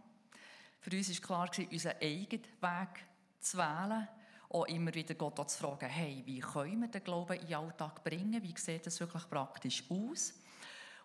Für 0.78 0.96
uns 0.96 1.08
war 1.08 1.26
klar 1.26 1.48
gewesen, 1.48 1.72
unseren 1.72 1.96
eigenen 2.00 2.44
Weg 2.60 3.06
zu 3.40 3.58
wählen 3.58 4.06
auch 4.52 4.66
immer 4.66 4.94
wieder 4.94 5.14
Gott 5.14 5.50
zu 5.50 5.58
fragen, 5.58 5.88
hey, 5.88 6.22
wie 6.26 6.40
können 6.40 6.80
wir 6.80 6.88
den 6.88 7.02
Glauben 7.02 7.34
in 7.34 7.46
den 7.46 7.54
Alltag 7.54 8.04
bringen? 8.04 8.42
Wie 8.42 8.54
sieht 8.56 8.86
das 8.86 9.00
wirklich 9.00 9.28
praktisch 9.28 9.84
aus? 9.88 10.34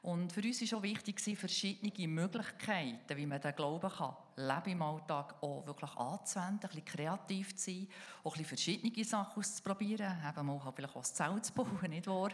Und 0.02 0.32
für 0.32 0.42
uns 0.42 0.72
war 0.72 0.80
auch 0.80 0.84
wichtig, 0.84 1.20
verschiedene 1.38 2.08
Möglichkeiten, 2.08 3.18
wie 3.18 3.26
man 3.26 3.42
den 3.42 3.56
Glauben 3.56 3.90
kann, 3.90 4.16
Leben 4.36 4.72
im 4.72 4.82
Alltag 4.82 5.36
auch 5.42 5.66
wirklich 5.66 5.92
anzuwenden, 5.96 6.60
ein 6.64 6.70
bisschen 6.70 6.86
kreativ 6.86 7.56
zu 7.56 7.72
sein, 7.72 7.88
auch 8.24 8.36
ein 8.36 8.44
bisschen 8.44 8.48
verschiedene 8.48 9.04
Sachen 9.04 9.40
auszuprobieren, 9.40 10.16
eben 10.30 10.46
mal 10.46 10.64
halt 10.64 10.76
vielleicht 10.76 10.96
auch 10.96 11.02
das 11.02 11.14
Zelt 11.14 11.46
zu 11.46 11.54
bauen, 11.54 11.90
nicht 11.90 12.08
wahr? 12.08 12.30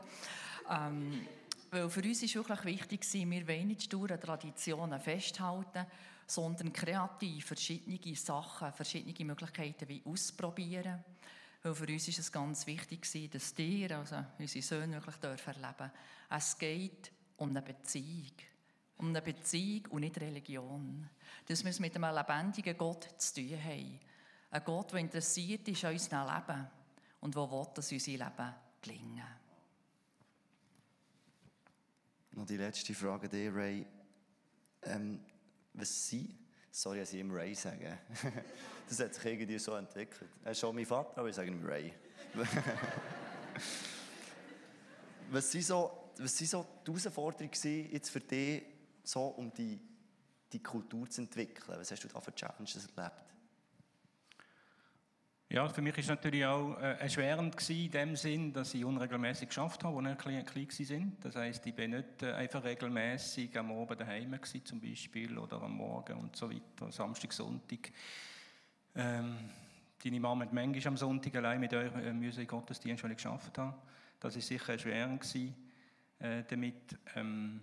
Ähm, 0.70 1.26
weil 1.74 1.90
für 1.90 2.02
uns 2.02 2.22
ist 2.22 2.36
wirklich 2.36 2.66
wichtig, 2.66 3.14
wir 3.14 3.48
wollen 3.48 3.68
nicht 3.68 3.84
sture 3.84 4.20
Traditionen 4.20 5.00
festhalten, 5.00 5.86
sondern 6.28 6.72
kreativ 6.72 7.46
verschiedene 7.46 8.16
Sachen, 8.16 8.72
verschiedene 8.72 9.26
Möglichkeiten 9.26 9.88
wie 9.90 10.02
ausprobieren. 10.06 11.04
Weil 11.64 11.76
für 11.76 11.88
uns 11.88 12.08
ist 12.08 12.20
es 12.20 12.32
ganz 12.32 12.68
wichtig, 12.68 13.32
dass 13.32 13.54
die, 13.54 13.92
also 13.92 14.24
unsere 14.38 14.64
Söhne, 14.64 14.96
wirklich 14.98 15.16
dürfen 15.16 15.64
erleben. 15.64 15.92
Es 16.30 16.58
geht 16.58 17.12
um 17.38 17.50
eine 17.50 17.62
Beziehung. 17.62 18.34
Um 18.98 19.10
eine 19.10 19.22
Beziehung 19.22 19.88
und 19.90 20.02
nicht 20.02 20.20
Religion. 20.20 21.10
Dass 21.48 21.64
wir 21.64 21.72
es 21.72 21.80
mit 21.80 21.96
einem 21.96 22.16
lebendigen 22.16 22.78
Gott 22.78 23.10
zu 23.18 23.36
tun 23.36 23.64
haben. 23.64 24.00
Ein 24.52 24.64
Gott, 24.64 24.92
der 24.92 25.00
interessiert 25.00 25.68
ist 25.68 25.84
an 25.84 25.94
unserem 25.94 26.28
Leben 26.28 26.68
und 27.22 27.36
der 27.36 27.52
will, 27.52 27.68
dass 27.74 27.92
unser 27.92 28.12
Leben 28.12 28.56
gelingen. 28.82 29.43
Noch 32.36 32.46
die 32.48 32.58
letzte 32.58 32.96
Frage 32.96 33.30
dir, 33.30 33.56
Ray. 33.56 33.86
Ähm, 34.84 35.20
was 35.74 36.10
sind, 36.10 36.36
sorry, 36.72 37.00
dass 37.00 37.14
ich 37.14 37.20
ihm 37.20 37.32
Ray 37.32 37.54
sage, 37.54 38.00
das 38.90 39.00
hat 39.00 39.14
sich 39.14 39.26
irgendwie 39.26 39.60
so 39.60 39.74
entwickelt. 39.76 40.30
Er 40.44 40.52
ist 40.52 40.60
schon 40.60 40.76
mein 40.76 40.86
Vater, 40.86 41.20
aber 41.20 41.30
ich 41.30 41.36
sage 41.36 41.50
ihm 41.50 41.64
Ray. 41.64 41.94
was 45.32 45.52
sind 45.52 45.64
so, 45.64 46.12
was 46.18 46.36
sind 46.36 46.50
so 46.50 46.66
die 46.86 46.92
Herausforderungen 46.92 47.52
jetzt 47.92 48.10
für 48.10 48.20
dich, 48.20 48.64
so, 49.04 49.28
um 49.28 49.54
die, 49.54 49.80
die 50.52 50.62
Kultur 50.62 51.08
zu 51.10 51.22
entwickeln? 51.22 51.78
Was 51.80 51.92
hast 51.92 52.04
du 52.04 52.08
da 52.08 52.20
für 52.20 52.34
Challenges 52.34 52.88
erlebt? 52.96 53.16
Ja, 55.54 55.70
für 55.70 55.84
mich 55.84 55.94
war 55.94 56.00
es 56.00 56.08
natürlich 56.08 56.44
auch 56.44 56.80
äh, 56.80 56.98
erschwerend 56.98 57.56
gewesen, 57.56 57.86
in 57.86 57.92
dem 57.92 58.16
Sinn, 58.16 58.54
dass 58.54 58.74
ich 58.74 58.84
unregelmäßig 58.84 59.50
geschafft 59.50 59.84
habe, 59.84 59.96
als 59.98 60.08
wir 60.08 60.16
klein, 60.16 60.46
klein 60.48 60.68
waren. 60.68 61.18
Das 61.22 61.36
heisst, 61.36 61.68
ich 61.68 61.76
bin 61.76 61.92
nicht 61.92 62.24
äh, 62.24 62.34
einfach 62.34 62.64
regelmäßig 62.64 63.56
am 63.60 63.72
Abend 63.72 64.02
daheim 64.02 64.32
gewesen, 64.32 64.66
zum 64.66 64.82
Beispiel, 64.82 65.38
oder 65.38 65.62
am 65.62 65.78
Morgen 65.78 66.18
und 66.18 66.36
so 66.36 66.50
weiter, 66.50 66.92
Samstag, 66.92 67.34
Sonntag. 67.34 67.92
Ähm, 68.96 69.38
deine 70.04 70.20
Mama 70.20 70.44
hat 70.46 70.54
manchmal 70.54 70.88
am 70.88 70.98
Sonntag 70.98 71.36
allein 71.36 71.60
mit 71.60 71.72
euch 71.72 71.94
äh, 71.98 72.12
müssen 72.14 72.48
Gottesdienst, 72.48 73.04
weil 73.04 73.12
ich 73.12 73.18
geschafft 73.18 73.56
habe. 73.60 73.78
Das 74.20 74.34
war 74.34 74.42
sicher 74.42 74.74
erschwerend 74.74 75.22
gewesen, 75.22 75.54
äh, 76.18 76.44
damit. 76.50 76.98
Ähm, 77.16 77.62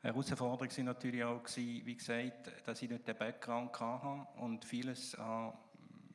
Herausforderung 0.00 0.70
war 0.74 0.84
natürlich 0.84 1.22
auch, 1.22 1.42
gewesen, 1.42 1.84
wie 1.84 1.96
gesagt, 1.96 2.50
dass 2.64 2.80
ich 2.80 2.88
nicht 2.88 3.06
den 3.06 3.16
Background 3.16 3.78
hatte 3.78 4.26
und 4.40 4.64
vieles 4.64 5.12
äh, 5.14 5.18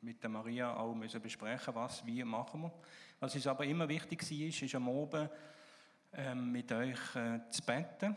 mit 0.02 0.22
der 0.24 0.30
Maria 0.30 0.76
auch 0.76 0.96
müssen 0.96 1.22
besprechen 1.22 1.76
was 1.76 2.06
wir 2.06 2.26
machen 2.26 2.62
wir. 2.62 2.74
Was 3.20 3.36
uns 3.36 3.48
aber 3.48 3.66
immer 3.66 3.88
wichtig 3.88 4.24
war, 4.24 4.48
ist, 4.48 4.62
ist 4.62 4.76
am 4.76 4.90
Abend 4.90 5.30
ähm, 6.14 6.52
mit 6.52 6.72
euch 6.72 7.16
äh, 7.16 7.40
zu 7.50 7.62
beten. 7.62 8.16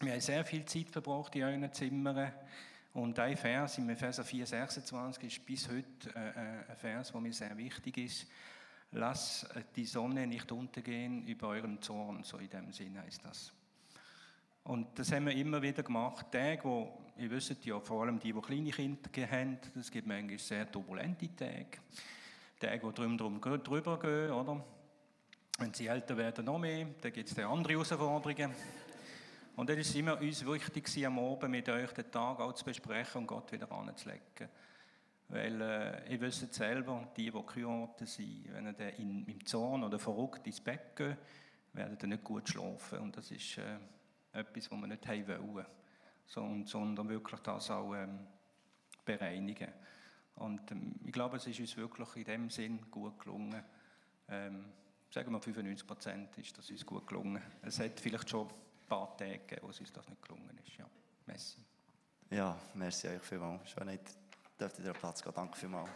Wir 0.00 0.12
haben 0.12 0.20
sehr 0.20 0.44
viel 0.44 0.64
Zeit 0.64 0.90
verbracht 0.90 1.34
in 1.36 1.44
euren 1.44 1.72
Zimmern. 1.72 2.32
Und 2.92 3.18
ein 3.20 3.36
Vers, 3.36 3.78
im 3.78 3.88
Epheser 3.88 4.24
4, 4.24 4.46
26, 4.46 5.24
ist 5.24 5.46
bis 5.46 5.68
heute 5.68 6.12
äh, 6.16 6.30
äh, 6.30 6.70
ein 6.70 6.76
Vers, 6.76 7.12
der 7.12 7.20
mir 7.20 7.32
sehr 7.32 7.56
wichtig 7.56 7.98
ist. 7.98 8.26
Lass 8.92 9.44
äh, 9.44 9.62
die 9.76 9.84
Sonne 9.84 10.26
nicht 10.26 10.50
untergehen 10.50 11.24
über 11.26 11.48
euren 11.48 11.80
Zorn, 11.80 12.24
so 12.24 12.38
in 12.38 12.50
dem 12.50 12.72
Sinn 12.72 13.00
heißt 13.00 13.24
das. 13.24 13.52
Und 14.64 14.98
das 14.98 15.10
haben 15.12 15.26
wir 15.26 15.34
immer 15.34 15.62
wieder 15.62 15.82
gemacht. 15.82 16.26
Tage, 16.30 16.64
wo, 16.64 16.98
ihr 17.16 17.30
wisst 17.30 17.64
ja, 17.64 17.80
vor 17.80 18.02
allem 18.02 18.18
die, 18.18 18.32
die 18.32 18.40
kleine 18.40 18.70
Kinder 18.70 19.30
haben, 19.30 19.58
es 19.78 19.90
gibt 19.90 20.06
manchmal 20.06 20.38
sehr 20.38 20.70
turbulente 20.70 21.34
Tage. 21.34 21.78
Tage, 22.58 22.86
die 22.86 22.94
drum, 22.94 23.16
drum 23.16 23.40
drüber 23.40 23.98
gehen, 23.98 24.30
oder? 24.30 24.62
Wenn 25.58 25.74
sie 25.74 25.86
älter 25.86 26.16
werden, 26.16 26.44
noch 26.44 26.58
mehr, 26.58 26.86
dann 27.00 27.12
gibt 27.12 27.30
es 27.30 27.38
andere 27.38 27.72
Herausforderungen. 27.72 28.54
Und 29.56 29.68
dann 29.68 29.78
ist 29.78 29.90
es 29.90 29.94
immer 29.96 30.18
uns 30.18 30.46
wichtig, 30.46 31.06
am 31.06 31.18
Abend 31.18 31.50
mit 31.50 31.68
euch 31.68 31.92
den 31.92 32.10
Tag 32.10 32.40
auch 32.40 32.52
zu 32.54 32.64
besprechen 32.64 33.22
und 33.22 33.26
Gott 33.26 33.52
wieder 33.52 33.70
anzulegen. 33.70 34.48
Weil 35.28 35.60
äh, 35.60 36.12
ihr 36.12 36.20
wisst 36.20 36.52
selber, 36.54 37.08
die, 37.16 37.30
die 37.30 37.30
geheiratet 37.30 38.08
sind, 38.08 38.52
wenn 38.52 38.74
sie 38.74 39.02
im 39.02 39.46
Zorn 39.46 39.84
oder 39.84 39.98
verrückt 39.98 40.46
ins 40.46 40.60
Bett 40.60 40.96
gehen, 40.96 41.16
werden 41.72 41.96
dann 41.98 42.10
nicht 42.10 42.24
gut 42.24 42.48
schlafen. 42.48 43.00
Und 43.00 43.16
das 43.16 43.30
ist... 43.30 43.58
Äh, 43.58 43.78
etwas, 44.32 44.70
was 44.70 44.80
wir 44.80 44.86
nicht 44.86 45.06
haben 45.06 45.54
wollen. 45.54 45.66
sondern 46.26 47.08
wirklich 47.08 47.40
das 47.40 47.70
auch 47.70 47.94
ähm, 47.94 48.26
bereinigen. 49.04 49.72
Und 50.36 50.70
ähm, 50.70 50.94
ich 51.04 51.12
glaube, 51.12 51.36
es 51.36 51.46
ist 51.46 51.60
uns 51.60 51.76
wirklich 51.76 52.16
in 52.16 52.24
dem 52.24 52.50
Sinn 52.50 52.90
gut 52.90 53.18
gelungen. 53.18 53.62
Ähm, 54.28 54.72
sagen 55.10 55.32
wir 55.32 55.40
95 55.40 55.86
Prozent 55.86 56.38
ist 56.38 56.56
das 56.56 56.70
uns 56.70 56.86
gut 56.86 57.06
gelungen. 57.06 57.42
Es 57.62 57.78
hat 57.78 57.98
vielleicht 57.98 58.30
schon 58.30 58.46
ein 58.46 58.88
paar 58.88 59.16
Tage 59.16 59.38
gegeben, 59.38 59.62
wo 59.62 59.70
es 59.70 59.80
uns 59.80 59.92
das 59.92 60.08
nicht 60.08 60.22
gelungen 60.22 60.58
ist. 60.64 60.76
Ja, 60.76 60.86
merci. 61.26 61.58
Ja, 62.30 62.56
merci 62.74 63.08
euch 63.08 63.22
vielmals. 63.22 63.70
Schön, 63.70 63.98
dürft 64.58 64.78
ihr 64.78 64.92
Platz 64.92 65.22
gehen. 65.22 65.32
Danke 65.34 65.56
vielmals. 65.56 65.90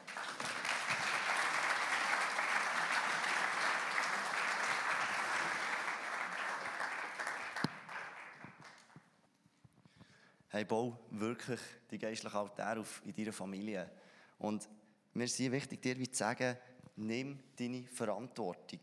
Hey, 10.55 10.65
bau 10.65 10.97
wirklich 11.11 11.59
die 11.91 11.99
geistliche 11.99 12.39
Altar 12.39 12.79
auf 12.79 13.03
in 13.05 13.13
deiner 13.13 13.33
Familie. 13.33 13.91
Und 14.39 14.69
mir 15.13 15.25
ist 15.25 15.37
wichtig, 15.41 15.83
dir 15.83 15.97
zu 15.97 16.17
sagen, 16.17 16.57
nimm 16.95 17.41
deine 17.57 17.83
Verantwortung. 17.89 18.79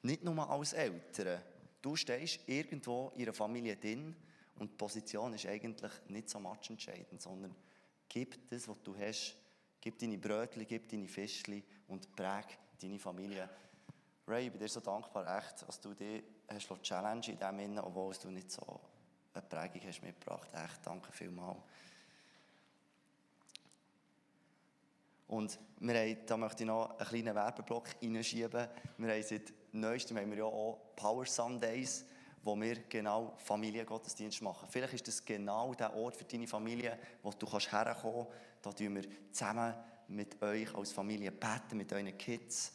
Nicht 0.00 0.24
nur 0.24 0.48
als 0.48 0.72
Eltern. 0.72 1.42
Du 1.82 1.94
stehst 1.94 2.40
irgendwo 2.46 3.12
in 3.16 3.24
einer 3.24 3.34
Familie 3.34 3.76
drin 3.76 4.16
und 4.56 4.70
die 4.70 4.76
Position 4.76 5.34
ist 5.34 5.44
eigentlich 5.44 5.92
nicht 6.08 6.30
so 6.30 6.38
entscheidend, 6.38 7.20
sondern 7.20 7.54
gib 8.08 8.48
das, 8.48 8.66
was 8.66 8.80
du 8.82 8.96
hast, 8.96 9.36
gib 9.78 9.98
deine 9.98 10.16
Brötchen, 10.16 10.66
gib 10.66 10.88
deine 10.88 11.06
Fischchen 11.06 11.62
und 11.88 12.16
präg 12.16 12.46
deine 12.80 12.98
Familie. 12.98 13.46
Ray, 14.26 14.46
ich 14.46 14.52
bin 14.52 14.58
dir 14.58 14.68
so 14.68 14.80
dankbar, 14.80 15.36
echt, 15.36 15.68
dass 15.68 15.78
du 15.82 15.92
dich 15.92 16.24
hast 16.48 16.82
challenge 16.82 17.28
in 17.28 17.38
dem 17.38 17.58
Sinne, 17.58 17.84
obwohl 17.84 18.14
du 18.22 18.30
nicht 18.30 18.50
so 18.50 18.79
Prägung 19.50 19.82
hast 19.86 20.02
mitgebracht. 20.02 20.48
Echt, 20.54 20.86
danke 20.86 21.12
vielmals. 21.12 21.58
Und 25.26 25.58
wir 25.78 25.94
haben, 25.94 26.16
da 26.26 26.36
möchte 26.36 26.62
ich 26.62 26.66
noch 26.66 26.98
einen 26.98 27.08
kleinen 27.08 27.34
Werbeblock 27.34 27.88
reinschieben. 28.02 28.68
Wir 28.98 29.12
haben 29.12 29.22
seit 29.22 29.52
neuestem 29.72 30.16
haben 30.16 30.30
wir 30.30 30.38
ja 30.38 30.44
auch 30.44 30.80
Power 30.96 31.24
Sundays, 31.26 32.04
wo 32.42 32.58
wir 32.58 32.80
genau 32.88 33.34
Familiengottesdienst 33.38 34.42
machen. 34.42 34.66
Vielleicht 34.70 34.94
ist 34.94 35.08
das 35.08 35.24
genau 35.24 35.74
der 35.74 35.94
Ort 35.94 36.16
für 36.16 36.24
deine 36.24 36.46
Familie, 36.46 36.98
wo 37.22 37.30
du 37.30 37.46
kannst 37.46 37.70
herkommen 37.70 38.26
kannst. 38.26 38.38
Da 38.62 38.72
tun 38.72 38.94
wir 38.96 39.04
zusammen 39.30 39.74
mit 40.08 40.42
euch 40.42 40.74
als 40.74 40.92
Familie 40.92 41.30
beten, 41.30 41.76
mit 41.76 41.92
euren 41.92 42.16
Kids. 42.18 42.72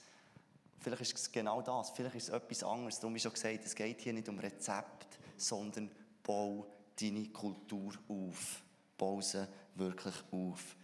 Vielleicht 0.80 1.02
ist 1.02 1.18
es 1.18 1.32
genau 1.32 1.62
das, 1.62 1.90
vielleicht 1.90 2.16
ist 2.16 2.30
es 2.30 2.34
etwas 2.34 2.64
anderes. 2.64 3.00
Darum 3.00 3.16
ist 3.16 3.24
schon 3.24 3.34
gesagt, 3.34 3.66
es 3.66 3.76
geht 3.76 4.02
hier 4.02 4.14
nicht 4.14 4.30
um 4.30 4.40
Rezept, 4.40 5.20
sondern 5.36 5.90
bau 6.26 6.66
deine 7.00 7.30
Kultur 7.30 7.94
auf. 8.10 8.62
Bau 8.98 9.22
sie 9.22 9.48
wirklich 9.76 10.16
auf. 10.32 10.76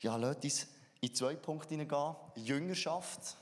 Ja, 0.00 0.16
lasst 0.16 0.44
uns 0.44 0.66
in 1.00 1.14
zwei 1.14 1.34
Punkte 1.36 1.70
hineingehen. 1.70 2.16
Jüngerschaft. 2.36 3.36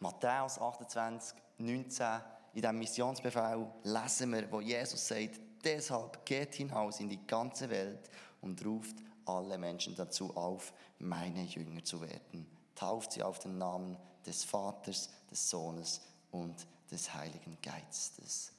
Matthäus 0.00 0.58
28, 0.58 1.38
19. 1.58 2.06
In 2.54 2.60
diesem 2.60 2.78
Missionsbefehl 2.78 3.66
lesen 3.84 4.32
wir, 4.32 4.50
wo 4.50 4.60
Jesus 4.60 5.06
sagt, 5.06 5.40
deshalb 5.64 6.24
geht 6.26 6.54
hinaus 6.56 7.00
in 7.00 7.08
die 7.08 7.24
ganze 7.26 7.70
Welt 7.70 8.10
und 8.40 8.64
ruft 8.64 8.96
alle 9.24 9.56
Menschen 9.56 9.94
dazu 9.94 10.36
auf, 10.36 10.72
meine 10.98 11.44
Jünger 11.44 11.84
zu 11.84 12.00
werden. 12.00 12.46
Tauft 12.74 13.12
sie 13.12 13.22
auf 13.22 13.38
den 13.38 13.58
Namen 13.58 13.96
des 14.26 14.44
Vaters, 14.44 15.08
des 15.30 15.48
Sohnes 15.48 16.00
und 16.32 16.66
des 16.90 17.14
Heiligen 17.14 17.56
Geistes. 17.62 18.52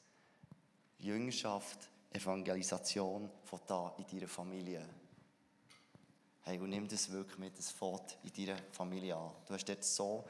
Jüngerschaft, 1.03 1.89
Evangelisation 2.11 3.29
von 3.43 3.59
da 3.67 3.93
in 3.97 4.05
deiner 4.05 4.27
Familie. 4.27 4.87
Hey, 6.41 6.59
und 6.59 6.69
nimm 6.69 6.87
das 6.87 7.11
wirklich 7.11 7.37
mit, 7.37 7.57
das 7.57 7.71
fährt 7.71 8.17
in 8.23 8.45
deiner 8.45 8.59
Familie 8.71 9.15
an. 9.15 9.31
Du 9.47 9.53
hast 9.53 9.65
dort 9.65 9.83
so, 9.83 10.25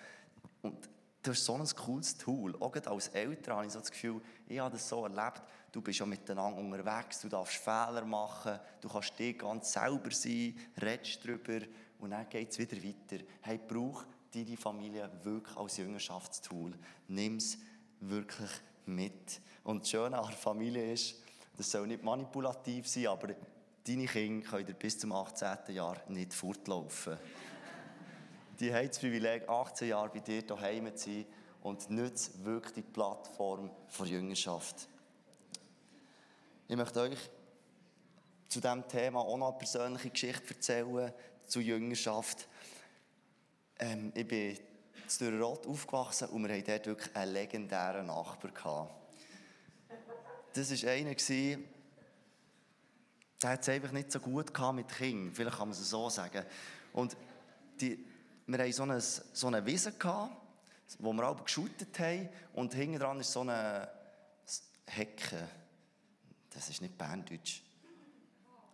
und 0.62 0.90
du 1.22 1.32
hast 1.32 1.44
so 1.44 1.56
ein 1.56 1.68
cooles 1.76 2.18
Tool. 2.18 2.56
Auch 2.60 2.76
als 2.76 3.08
Eltern 3.10 3.56
habe 3.56 3.66
ich 3.66 3.74
so 3.74 3.80
das 3.80 3.92
Gefühl, 3.92 4.22
ich 4.48 4.60
habe 4.60 4.74
das 4.74 4.88
so 4.88 5.04
erlebt, 5.04 5.42
du 5.72 5.82
bist 5.82 6.00
ja 6.00 6.06
miteinander 6.06 6.60
unterwegs, 6.60 7.22
du 7.22 7.30
darfst 7.30 7.58
Fehler 7.58 8.06
machen, 8.06 8.60
du 8.82 8.90
kannst 8.90 9.18
dir 9.18 9.34
ganz 9.34 9.74
selber 9.74 10.12
sein, 10.12 10.56
redest 10.82 11.20
darüber 11.24 11.66
und 12.00 12.12
dann 12.12 12.30
geht 12.30 12.52
es 12.52 12.60
wieder 12.60 12.78
weiter. 12.78 13.24
Hey, 13.42 13.60
brauch 13.68 14.06
deine 14.34 14.58
Familie 14.58 15.10
wirklich 15.24 15.58
als 15.58 15.78
Jüngerschaftstool. 15.78 16.74
Nimm 17.08 17.38
es 17.38 17.58
wirklich 18.00 18.52
mit. 18.88 19.42
Und 19.64 19.82
das 19.82 19.90
Schöne 19.90 20.18
an 20.18 20.28
der 20.28 20.38
Familie 20.38 20.94
ist, 20.94 21.16
das 21.58 21.72
soll 21.72 21.88
nicht 21.88 22.04
manipulativ 22.04 22.88
sein, 22.88 23.08
aber 23.08 23.36
deine 23.86 24.06
Kinder 24.06 24.50
können 24.50 24.76
bis 24.78 25.00
zum 25.00 25.12
18. 25.12 25.76
Jahr 25.76 25.98
nicht 26.08 26.34
fortlaufen. 26.34 27.18
die 28.60 28.74
haben 28.74 28.88
das 28.88 29.00
Privileg, 29.00 29.48
18 29.48 29.90
Jahre 29.90 30.10
bei 30.10 30.20
dir 30.20 30.42
daheim 30.42 30.96
zu 30.96 31.10
sein 31.10 31.26
und 31.62 31.90
nützt 31.90 32.44
wirklich 32.44 32.74
die 32.74 32.82
Plattform 32.82 33.72
der 34.00 34.06
Jüngerschaft. 34.08 34.88
Ich 36.68 36.76
möchte 36.76 37.02
euch 37.02 37.18
zu 38.50 38.60
diesem 38.60 38.88
Thema 38.88 39.20
auch 39.20 39.38
noch 39.38 39.50
eine 39.50 39.58
persönliche 39.58 40.10
Geschichte 40.10 40.54
erzählen, 40.54 41.14
zu 41.46 41.60
Jüngerschaft. 41.60 42.48
Ähm, 43.80 44.12
ich 44.16 44.28
bin 44.28 44.58
in 45.04 45.18
Dürrenrot 45.20 45.68
aufgewachsen 45.68 46.30
und 46.30 46.48
wir 46.48 46.56
hatten 46.56 46.66
dort 46.66 46.86
wirklich 46.86 47.16
einen 47.16 47.34
legendären 47.34 48.08
Nachbar. 48.08 48.90
Das 50.54 50.84
war 50.84 50.92
einer, 50.92 51.16
der 53.44 53.50
hat 53.50 53.62
es 53.62 53.70
einfach 53.70 53.92
nicht 53.92 54.12
so 54.12 54.20
gut 54.20 54.52
mit 54.74 54.88
Kindern. 54.88 55.34
Vielleicht 55.34 55.58
kann 55.58 55.68
man 55.70 55.78
es 55.78 55.90
so 55.90 56.10
sagen. 56.10 56.46
Und 56.94 57.18
die, 57.82 58.06
wir 58.48 58.60
hatten 58.60 58.72
so 58.72 58.84
eine, 58.84 59.02
so 59.02 59.48
eine 59.48 59.66
Wiese, 59.66 59.94
wo 61.00 61.14
wir 61.14 61.24
alle 61.24 61.44
geschüttet 61.44 61.98
haben. 62.00 62.30
Und 62.54 62.74
hinten 62.74 63.00
dran 63.00 63.20
ist 63.20 63.32
so 63.32 63.42
eine 63.42 63.90
Hecke. 64.86 65.50
Das 66.52 66.70
ist 66.70 66.82
nicht 66.82 66.98
Berndeutsch. 66.98 67.64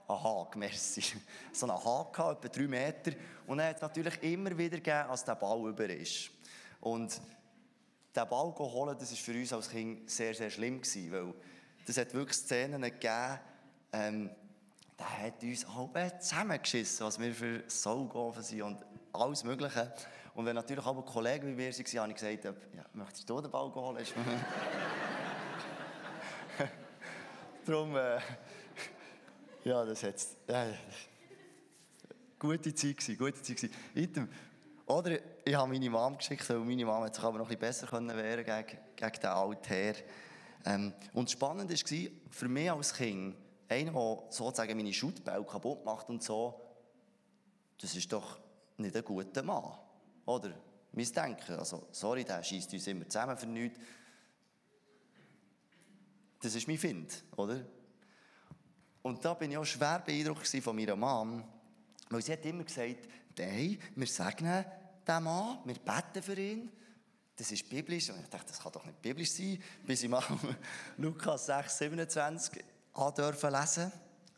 Aha, 0.10 0.50
merci. 0.56 1.04
So 1.52 1.67
ein 1.67 1.72
Haken, 1.72 2.32
etwa 2.32 2.48
drei 2.48 2.67
Meter. 2.67 3.12
Und 3.45 3.60
er 3.60 3.69
hat 3.69 3.76
es 3.76 3.82
natürlich 3.84 4.24
immer 4.24 4.58
wieder 4.58 4.78
gegeben, 4.78 5.08
als 5.08 5.24
der 5.24 5.36
Ball 5.36 5.69
über 5.69 5.88
ist. 5.88 6.32
Und 6.82 7.22
den 8.15 8.28
Ball 8.28 8.52
holen, 8.58 8.98
das 8.98 9.12
war 9.12 9.17
für 9.17 9.39
uns 9.39 9.54
als 9.54 9.69
Kind 9.69 10.10
sehr, 10.10 10.34
sehr 10.34 10.50
schlimm 10.50 10.82
gewesen, 10.82 11.12
weil 11.12 11.32
das 11.86 11.98
hat 11.98 12.12
wirklich 12.15 12.38
Szenen 12.38 12.82
gegeben, 12.82 13.39
ähm, 13.93 14.32
der 14.98 15.28
hat 15.28 15.43
uns 15.43 15.63
alle 15.67 16.19
zusammengeschissen, 16.19 17.06
was 17.06 17.19
wir 17.19 17.32
für 17.32 17.63
Saugofen 17.67 18.41
sind 18.41 18.63
und 18.63 18.84
alles 19.13 19.43
Mögliche. 19.43 19.93
Und 20.34 20.43
wenn 20.48 20.56
natürlich 20.56 20.88
auch 20.88 21.06
Kollegen 21.06 21.50
wie 21.50 21.58
wir 21.58 21.72
waren, 21.72 22.00
habe 22.00 22.10
ich 22.10 22.15
gesagt, 22.15 22.45
ja, 22.45 22.86
möchtest 22.93 23.30
du 23.30 23.39
den 23.41 23.52
Ball 23.52 23.72
holen? 23.76 24.04
Darum, 27.65 27.95
äh, 27.95 28.19
ja, 29.63 29.86
das 29.86 30.04
hat 30.04 30.15
äh, 30.48 30.74
gute 32.38 32.74
Zeit 32.74 32.98
gewesen, 32.98 33.17
gute 33.17 33.41
Zeit 33.41 33.72
gewesen. 33.93 34.30
Oder 34.86 35.19
ich 35.45 35.54
habe 35.54 35.72
meine 35.72 35.89
Mom 35.89 36.17
geschickt, 36.17 36.50
weil 36.50 36.60
meine 36.60 36.86
Mom 36.86 37.04
hat 37.04 37.13
sich 37.13 37.24
aber 37.24 37.38
noch 37.38 37.50
ein 37.50 37.60
besser 37.60 37.91
wehren 37.91 38.43
gegen, 38.43 38.80
gegen 38.95 39.19
den 39.22 39.30
alten 39.30 39.67
Herr. 39.67 39.95
Ähm, 40.65 40.93
und 41.13 41.26
das 41.26 41.34
Spannende 41.34 41.74
war, 41.74 42.12
für 42.32 42.48
mich 42.48 42.72
als 42.72 42.93
Kind, 42.93 43.36
einer, 43.67 43.91
der 43.91 44.24
sozusagen 44.30 44.76
meine 44.76 44.93
Schuttbälle 44.93 45.43
kaputt 45.43 45.86
macht 45.86 46.10
und 46.10 46.24
so, 46.24 46.60
das 47.80 47.95
ist 47.95 48.12
doch 48.12 48.39
nicht 48.78 48.95
ein 48.95 49.04
guter 49.04 49.43
Mann. 49.43 49.78
Oder? 50.26 50.54
Mein 50.91 51.06
Denken. 51.06 51.54
Also, 51.54 51.88
sorry, 51.91 52.24
der 52.24 52.43
schießt 52.43 52.74
uns 52.74 52.88
immer 52.88 53.08
zusammen 53.08 53.38
für 53.38 53.45
nichts. 53.45 53.80
Das 56.41 56.56
ist 56.56 56.67
mein 56.67 56.78
Find, 56.78 57.24
oder? 57.36 57.63
Und 59.01 59.23
da 59.23 59.33
bin 59.33 59.51
ich 59.51 59.57
auch 59.57 59.65
schwer 59.65 59.99
beeindruckt 60.05 60.47
von 60.47 60.75
meiner 60.75 60.95
Mom, 60.95 61.43
weil 62.09 62.21
sie 62.21 62.33
hat 62.33 62.45
immer 62.45 62.63
gesagt, 62.63 63.07
hey, 63.38 63.79
wir 63.95 64.07
segnen 64.07 64.65
den 65.07 65.23
Mann, 65.23 65.59
wir 65.65 65.75
beten 65.75 66.21
für 66.21 66.39
ihn. 66.39 66.71
Das 67.35 67.51
ist 67.51 67.69
biblisch. 67.69 68.09
Und 68.09 68.21
ich 68.21 68.29
dachte, 68.29 68.47
das 68.47 68.59
kann 68.59 68.71
doch 68.71 68.85
nicht 68.85 69.01
biblisch 69.01 69.31
sein. 69.31 69.62
Bis 69.85 70.03
ich 70.03 70.09
mal 70.09 70.23
Lukas 70.97 71.45
6, 71.45 71.77
27 71.77 72.63
dürfen 73.15 73.51
lesen. 73.51 73.91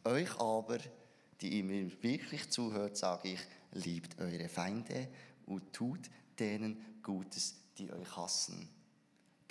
Euch 0.03 0.39
aber, 0.39 0.77
die 1.41 1.57
ihr 1.57 1.63
mir 1.63 2.03
wirklich 2.03 2.49
zuhört, 2.49 2.97
sage 2.97 3.29
ich, 3.29 3.39
liebt 3.71 4.19
eure 4.19 4.49
Feinde 4.49 5.07
und 5.47 5.73
tut 5.73 6.09
denen 6.37 6.99
Gutes, 7.01 7.55
die 7.77 7.91
euch 7.91 8.15
hassen. 8.15 8.69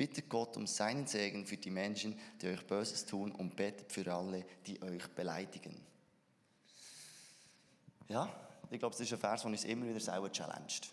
Bittet 0.01 0.31
Gott 0.31 0.57
um 0.57 0.67
seinen 0.67 1.07
Segen 1.07 1.45
für 1.45 1.59
die 1.59 1.69
Menschen, 1.69 2.19
die 2.41 2.47
euch 2.47 2.67
Böses 2.67 3.05
tun 3.05 3.33
und 3.33 3.55
betet 3.55 3.93
für 3.93 4.11
alle, 4.11 4.47
die 4.67 4.81
euch 4.81 5.07
beleidigen. 5.09 5.79
Ja, 8.09 8.27
ich 8.71 8.79
glaube, 8.79 8.95
das 8.95 9.01
ist 9.03 9.13
ein 9.13 9.19
Vers, 9.19 9.43
der 9.43 9.51
uns 9.51 9.65
immer 9.65 9.87
wieder 9.87 10.01
selber 10.01 10.33
challenged. 10.33 10.91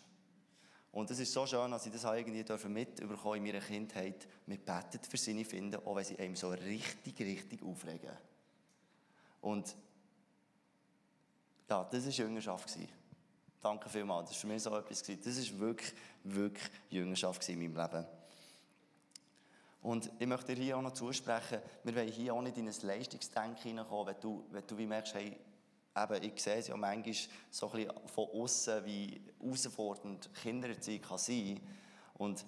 Und 0.91 1.09
es 1.09 1.19
ist 1.19 1.31
so 1.31 1.47
schön, 1.47 1.71
dass 1.71 1.85
ich 1.85 1.93
das 1.93 2.03
irgendwie 2.03 2.43
mitbekommen 2.67 3.37
in 3.37 3.43
meiner 3.43 3.61
Kindheit. 3.61 4.27
Wir 4.45 4.57
beten 4.57 4.99
für 5.09 5.15
seine 5.15 5.45
Finden, 5.45 5.77
auch 5.85 5.95
wenn 5.95 6.03
sie 6.03 6.19
einem 6.19 6.35
so 6.35 6.49
richtig, 6.49 7.17
richtig 7.21 7.63
aufregen. 7.63 8.11
Und 9.39 9.73
ja, 11.69 11.85
das 11.85 12.05
war 12.05 12.11
Jüngerschaft. 12.11 12.77
Danke 13.61 13.87
vielmals. 13.87 14.31
Das 14.31 14.35
war 14.35 14.41
für 14.41 14.47
mich 14.47 14.63
so 14.63 14.77
etwas. 14.77 15.01
Das 15.01 15.53
war 15.53 15.59
wirklich, 15.59 15.93
wirklich 16.25 16.69
Jüngerschaft 16.89 17.47
in 17.47 17.59
meinem 17.59 17.77
Leben. 17.77 18.16
Und 19.81 20.11
ich 20.19 20.27
möchte 20.27 20.55
dir 20.55 20.63
hier 20.63 20.77
auch 20.77 20.81
noch 20.81 20.93
zusprechen, 20.93 21.59
wir 21.83 21.95
wollen 21.95 22.07
hier 22.09 22.33
auch 22.33 22.41
nicht 22.41 22.57
in 22.57 22.67
ein 22.67 22.75
Leistungsdenken 22.81 23.61
hineinkommen, 23.61 24.07
wenn 24.07 24.21
du, 24.21 24.45
wenn 24.51 24.67
du 24.67 24.77
wie 24.77 24.85
merkst, 24.85 25.13
hey, 25.13 25.37
eben, 25.95 26.23
ich 26.23 26.41
sehe 26.41 26.57
es 26.57 26.67
ja 26.67 26.77
manchmal 26.77 27.13
so 27.49 27.67
ein 27.67 27.71
bisschen 27.71 28.07
von 28.07 28.29
außen, 28.29 28.85
wie 28.85 29.21
herausfordernd 29.39 30.29
Kindererziehung 30.41 31.01
kann 31.01 31.17
sein 31.17 31.59
Und 32.15 32.45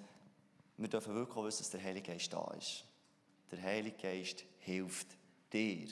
wir 0.78 0.88
dürfen 0.88 1.16
wirklich 1.16 1.38
auch 1.38 1.46
wissen, 1.46 1.60
dass 1.60 1.70
der 1.72 1.84
Heilige 1.84 2.12
Geist 2.12 2.34
da 2.34 2.54
ist. 2.58 2.84
Der 3.52 3.62
Heilige 3.62 3.98
Geist 3.98 4.44
hilft 4.60 5.08
dir. 5.52 5.88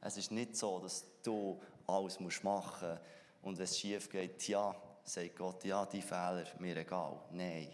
Es 0.00 0.16
ist 0.16 0.30
nicht 0.30 0.56
so, 0.56 0.78
dass 0.80 1.04
du 1.22 1.60
alles 1.86 2.20
machen 2.20 2.88
musst 2.88 3.00
und 3.42 3.58
wenn 3.58 3.64
es 3.64 3.78
schief 3.78 4.08
geht, 4.08 4.48
ja, 4.48 4.74
sagt 5.04 5.36
Gott, 5.36 5.64
ja, 5.64 5.84
die 5.84 6.00
Fehler, 6.00 6.46
mir 6.58 6.76
egal. 6.76 7.20
Nein. 7.30 7.68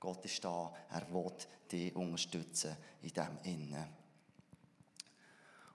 Gott 0.00 0.24
ist 0.24 0.44
da, 0.44 0.72
er 0.90 1.12
will 1.12 1.32
dich 1.70 1.94
unterstützen 1.96 2.76
in 3.02 3.08
diesem 3.08 3.38
Innen. 3.44 3.86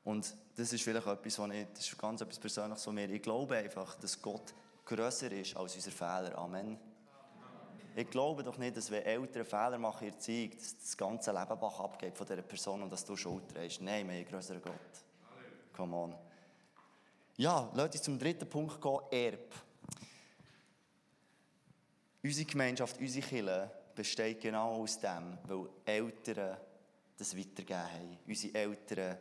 Und 0.03 0.33
das 0.55 0.73
ist 0.73 0.83
vielleicht 0.83 1.07
etwas, 1.07 1.39
was 1.39 1.51
ich, 1.51 1.67
das 1.73 1.87
ist 1.87 1.97
ganz 1.97 2.21
etwas 2.21 2.39
Persönliches 2.39 2.83
von 2.83 2.95
mir. 2.95 3.09
Ich 3.09 3.21
glaube 3.21 3.57
einfach, 3.57 3.95
dass 3.95 4.21
Gott 4.21 4.53
grösser 4.85 5.31
ist 5.31 5.55
als 5.55 5.75
unsere 5.75 5.95
Fehler. 5.95 6.37
Amen. 6.37 6.77
Ich 7.95 8.09
glaube 8.09 8.41
doch 8.41 8.57
nicht, 8.57 8.77
dass 8.77 8.89
wenn 8.89 9.03
Eltern 9.03 9.45
Fehler 9.45 9.77
machen 9.77 10.07
in 10.07 10.13
Erziehung, 10.13 10.51
dass 10.51 10.77
das 10.79 10.95
ganze 10.95 11.31
Leben 11.31 11.59
Bach 11.59 11.79
abgeht 11.79 12.17
von 12.17 12.25
dieser 12.25 12.41
Person 12.41 12.83
und 12.83 12.91
dass 12.91 13.03
du 13.03 13.15
Schuld 13.17 13.49
trägst. 13.49 13.81
Nein, 13.81 14.07
wir 14.07 14.13
haben 14.13 14.19
einen 14.21 14.25
grösseren 14.25 14.61
Gott. 14.61 14.73
Come 15.75 15.95
on. 15.95 16.15
Ja, 17.37 17.69
lass 17.73 17.91
uns 17.91 18.03
zum 18.03 18.17
dritten 18.17 18.47
Punkt 18.47 18.81
gehen, 18.81 18.99
Erb. 19.11 19.53
Unsere 22.23 22.45
Gemeinschaft, 22.45 22.99
unsere 22.99 23.27
Kirche 23.27 23.71
besteht 23.95 24.41
genau 24.41 24.81
aus 24.81 24.99
dem, 24.99 25.37
weil 25.43 25.69
Eltern 25.85 26.57
das 27.17 27.37
weitergegeben 27.37 27.91
haben. 27.91 28.17
Unsere 28.27 28.53
Eltern 28.55 29.17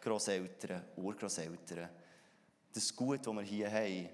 Grosseltern, 0.00 0.84
Urgroßeltern. 0.96 1.88
Das 2.72 2.94
Gut, 2.94 3.26
das 3.26 3.34
wir 3.34 3.42
hier 3.42 3.70
haben, 3.70 4.08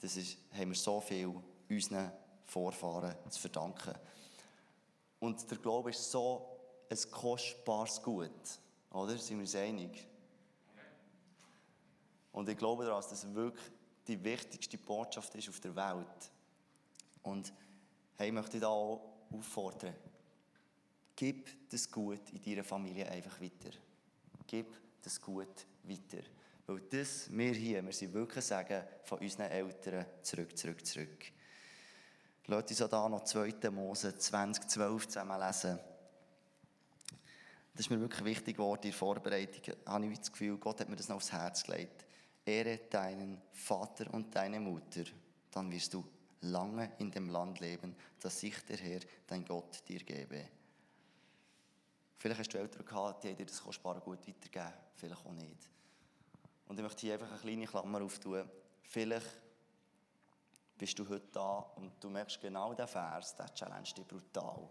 das 0.00 0.16
ist, 0.16 0.38
haben 0.52 0.70
wir 0.70 0.76
so 0.76 1.00
viel 1.00 1.32
unseren 1.68 2.10
Vorfahren 2.44 3.14
zu 3.30 3.40
verdanken. 3.40 3.94
Und 5.20 5.50
der 5.50 5.58
Glaube 5.58 5.90
ist 5.90 6.10
so 6.10 6.58
ein 6.88 7.10
kostbares 7.10 8.02
Gut. 8.02 8.30
Oder? 8.90 9.16
Sind 9.18 9.38
wir 9.38 9.42
uns 9.42 9.54
einig? 9.54 10.06
Und 12.32 12.48
ich 12.48 12.56
glaube 12.56 12.84
daran, 12.84 13.00
dass 13.00 13.08
das 13.08 13.34
wirklich 13.34 13.64
die 14.06 14.22
wichtigste 14.22 14.78
Botschaft 14.78 15.34
ist 15.34 15.48
auf 15.48 15.58
der 15.60 15.74
Welt. 15.74 16.30
Und 17.22 17.52
hey, 18.16 18.28
ich 18.28 18.32
möchte 18.32 18.60
da 18.60 18.68
auch 18.68 19.00
auffordern, 19.32 19.94
gib 21.14 21.68
das 21.70 21.90
Gut 21.90 22.30
in 22.32 22.42
deiner 22.42 22.64
Familie 22.64 23.08
einfach 23.10 23.40
weiter 23.40 23.70
gib 24.46 24.76
das 25.02 25.20
Gut 25.20 25.66
weiter. 25.82 26.22
Weil 26.66 26.80
das, 26.80 27.30
wir 27.30 27.52
hier, 27.52 27.84
wir 27.84 27.92
sind 27.92 28.12
wirklich 28.12 28.44
sagen, 28.44 28.82
von 29.04 29.18
unseren 29.18 29.50
Eltern 29.50 30.04
zurück, 30.22 30.56
zurück, 30.56 30.84
zurück. 30.84 31.32
Lasst 32.46 32.70
uns 32.70 32.82
auch 32.82 32.88
da 32.88 33.08
noch 33.08 33.24
2. 33.24 33.70
Mose 33.70 34.16
2012 34.16 35.08
zusammen 35.08 35.40
lesen. 35.40 35.78
Das 37.74 37.86
ist 37.86 37.90
mir 37.90 38.00
wirklich 38.00 38.24
wichtig 38.24 38.56
geworden 38.56 38.84
in 38.84 38.90
der 38.90 38.98
Vorbereitung. 38.98 39.74
Habe 39.84 40.06
ich 40.06 40.18
das 40.18 40.32
Gefühl, 40.32 40.56
Gott 40.56 40.80
hat 40.80 40.88
mir 40.88 40.96
das 40.96 41.08
noch 41.08 41.16
aufs 41.16 41.32
Herz 41.32 41.64
gelegt. 41.64 42.06
Ehre 42.44 42.78
deinen 42.88 43.42
Vater 43.52 44.12
und 44.14 44.34
deine 44.34 44.60
Mutter, 44.60 45.04
dann 45.50 45.70
wirst 45.70 45.92
du 45.92 46.04
lange 46.42 46.92
in 46.98 47.10
dem 47.10 47.28
Land 47.28 47.60
leben, 47.60 47.94
das 48.20 48.42
ich 48.42 48.58
der 48.66 48.76
Herr, 48.76 49.00
dein 49.26 49.44
Gott, 49.44 49.82
dir 49.88 50.00
gebe. 50.00 50.48
Vielleicht 52.18 52.40
hast 52.40 52.54
du 52.54 52.58
Eltern 52.58 52.84
gehabt, 52.84 53.24
die 53.24 53.34
dir 53.34 53.46
das 53.46 53.62
Kostbare 53.62 54.00
gut 54.00 54.26
weitergeben, 54.26 54.72
vielleicht 54.94 55.26
auch 55.26 55.32
nicht. 55.32 55.70
Und 56.66 56.78
ich 56.78 56.82
möchte 56.82 57.02
hier 57.02 57.14
einfach 57.14 57.30
eine 57.30 57.40
kleine 57.40 57.66
Klammer 57.66 58.02
auftun. 58.02 58.48
Vielleicht 58.82 59.40
bist 60.76 60.98
du 60.98 61.08
heute 61.08 61.28
da 61.32 61.58
und 61.76 61.92
du 62.00 62.10
merkst 62.10 62.40
genau 62.40 62.72
diesen 62.74 62.88
Vers, 62.88 63.36
der 63.36 63.54
challenge 63.54 63.92
dich 63.96 64.06
brutal. 64.06 64.68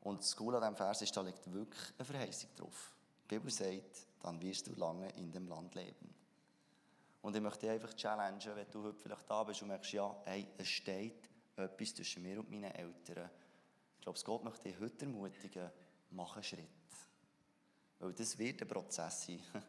Und 0.00 0.20
das 0.20 0.36
Coole 0.36 0.58
an 0.58 0.62
diesem 0.62 0.76
Vers 0.76 1.02
ist, 1.02 1.16
da 1.16 1.22
liegt 1.22 1.52
wirklich 1.52 1.92
eine 1.96 2.04
Verheißung 2.04 2.50
drauf. 2.56 2.92
Die 3.24 3.34
Bibel 3.34 3.50
sagt, 3.50 4.06
dann 4.20 4.40
wirst 4.40 4.66
du 4.66 4.74
lange 4.74 5.08
in 5.16 5.32
dem 5.32 5.48
Land 5.48 5.74
leben. 5.74 6.14
Und 7.24 7.34
ich 7.34 7.42
möchte 7.42 7.60
dich 7.60 7.70
einfach 7.70 7.94
challengen, 7.94 8.54
wenn 8.54 8.70
du 8.70 8.84
heute 8.84 9.00
vielleicht 9.00 9.28
da 9.28 9.42
bist 9.42 9.62
und 9.62 9.68
merkst, 9.68 9.92
ja, 9.92 10.14
hey, 10.24 10.46
es 10.58 10.68
steht 10.68 11.28
etwas 11.56 11.94
zwischen 11.94 12.22
mir 12.22 12.38
und 12.38 12.50
meinen 12.50 12.70
Eltern 12.70 13.30
ich 14.04 14.06
glaube, 14.06 14.20
Gott 14.22 14.44
möchte 14.44 14.68
dich 14.68 14.78
heute 14.78 15.06
ermutigen, 15.06 15.70
mach 16.10 16.34
einen 16.34 16.44
Schritt. 16.44 16.68
Weil 17.98 18.12
das 18.12 18.36
wird 18.36 18.60
ein 18.60 18.68
Prozess 18.68 19.24
sein. 19.24 19.40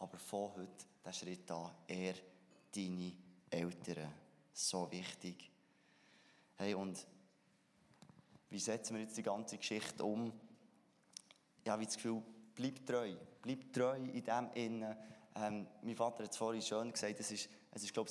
Aber 0.00 0.18
von 0.18 0.52
heute, 0.56 0.84
der 1.04 1.12
Schritt 1.12 1.48
da, 1.48 1.72
er, 1.86 2.14
deine 2.74 3.12
Eltern. 3.48 4.12
So 4.52 4.90
wichtig. 4.90 5.48
Hey, 6.56 6.74
und 6.74 7.06
wie 8.48 8.58
setzen 8.58 8.96
wir 8.96 9.02
jetzt 9.02 9.16
die 9.16 9.22
ganze 9.22 9.58
Geschichte 9.58 10.04
um? 10.04 10.32
Ich 11.62 11.70
habe 11.70 11.84
das 11.84 11.94
Gefühl, 11.94 12.20
bleib 12.56 12.84
treu. 12.84 13.14
Bleib 13.42 13.72
treu 13.72 13.94
in 13.94 14.24
dem 14.24 14.50
Innen. 14.54 14.96
Ähm, 15.36 15.66
mein 15.82 15.96
Vater 15.96 16.24
hat 16.24 16.32
es 16.32 16.36
vorhin 16.36 16.62
schön 16.62 16.92
gesagt, 16.92 17.20
es, 17.20 17.30
ist, 17.30 17.48
es, 17.72 17.82
ist, 17.84 17.92
glaube, 17.92 18.10